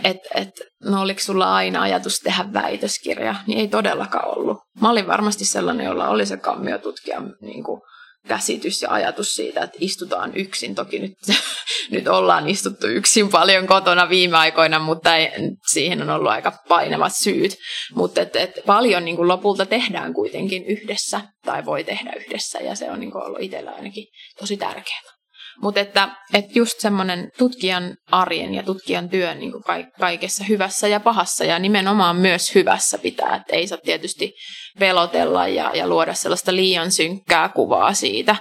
[0.03, 0.49] et, et,
[0.83, 4.57] no oliko sulla aina ajatus tehdä väitöskirja, niin ei todellakaan ollut.
[4.81, 7.81] Mä olin varmasti sellainen, jolla oli se kammiotutkija niin kuin,
[8.27, 10.75] käsitys ja ajatus siitä, että istutaan yksin.
[10.75, 11.13] Toki nyt,
[11.91, 15.29] nyt ollaan istuttu yksin paljon kotona viime aikoina, mutta ei,
[15.71, 17.57] siihen on ollut aika painavat syyt.
[17.95, 22.75] Mutta et, et paljon niin kuin lopulta tehdään kuitenkin yhdessä tai voi tehdä yhdessä ja
[22.75, 24.07] se on niin kuin ollut itsellä ainakin
[24.39, 25.20] tosi tärkeää.
[25.61, 29.63] Mutta että, että just semmoinen tutkijan arjen ja tutkijan työn niin kuin
[29.99, 33.35] kaikessa hyvässä ja pahassa ja nimenomaan myös hyvässä pitää.
[33.35, 34.33] Että ei saa tietysti
[34.79, 38.35] pelotella ja, ja luoda sellaista liian synkkää kuvaa siitä,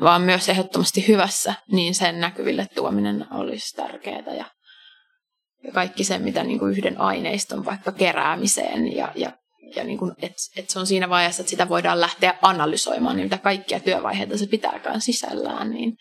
[0.00, 4.34] vaan myös ehdottomasti hyvässä, niin sen näkyville tuominen olisi tärkeää.
[4.36, 4.44] Ja,
[5.64, 9.32] ja kaikki se, mitä niin kuin yhden aineiston vaikka keräämiseen ja, ja
[9.76, 13.26] ja niin kuin, että et se on siinä vaiheessa, että sitä voidaan lähteä analysoimaan, niin
[13.26, 15.96] mitä kaikkia työvaiheita se pitääkään sisällään, niin,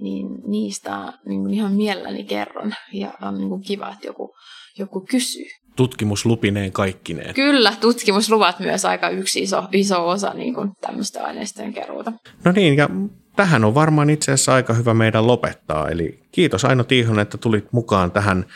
[0.00, 4.34] niin niistä niin kuin ihan mielelläni kerron ja on niin kuin kiva, että joku,
[4.78, 5.46] joku kysyy.
[5.76, 7.34] Tutkimuslupineen kaikkineen.
[7.34, 12.12] Kyllä, tutkimusluvat myös aika yksi iso, iso osa niin kuin tämmöistä aineistojen keruuta.
[12.44, 12.88] No niin, ja
[13.36, 15.88] tähän on varmaan itse asiassa aika hyvä meidän lopettaa.
[15.88, 18.46] Eli kiitos Aino Tiihonen, että tulit mukaan tähän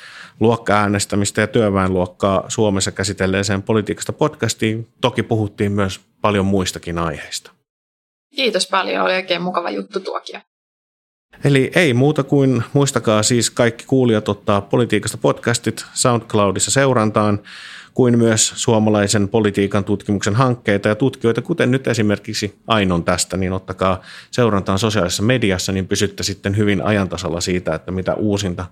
[0.40, 4.88] luokka-äänestämistä ja työväenluokkaa Suomessa käsitelleeseen politiikasta podcastiin.
[5.00, 7.50] Toki puhuttiin myös paljon muistakin aiheista.
[8.36, 10.40] Kiitos paljon, oli oikein mukava juttu tuokia.
[11.44, 17.40] Eli ei muuta kuin muistakaa siis kaikki kuulijat ottaa politiikasta podcastit SoundCloudissa seurantaan,
[17.94, 24.00] kuin myös suomalaisen politiikan tutkimuksen hankkeita ja tutkijoita, kuten nyt esimerkiksi Ainon tästä, niin ottakaa
[24.30, 28.66] seurantaan sosiaalisessa mediassa, niin pysytte sitten hyvin ajantasalla siitä, että mitä uusinta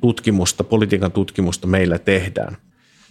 [0.00, 2.56] tutkimusta, politiikan tutkimusta meillä tehdään.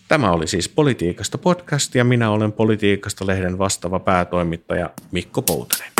[0.07, 5.94] Tämä oli siis Politiikasta podcast ja minä olen Politiikasta lehden vastaava päätoimittaja Mikko Poutanen.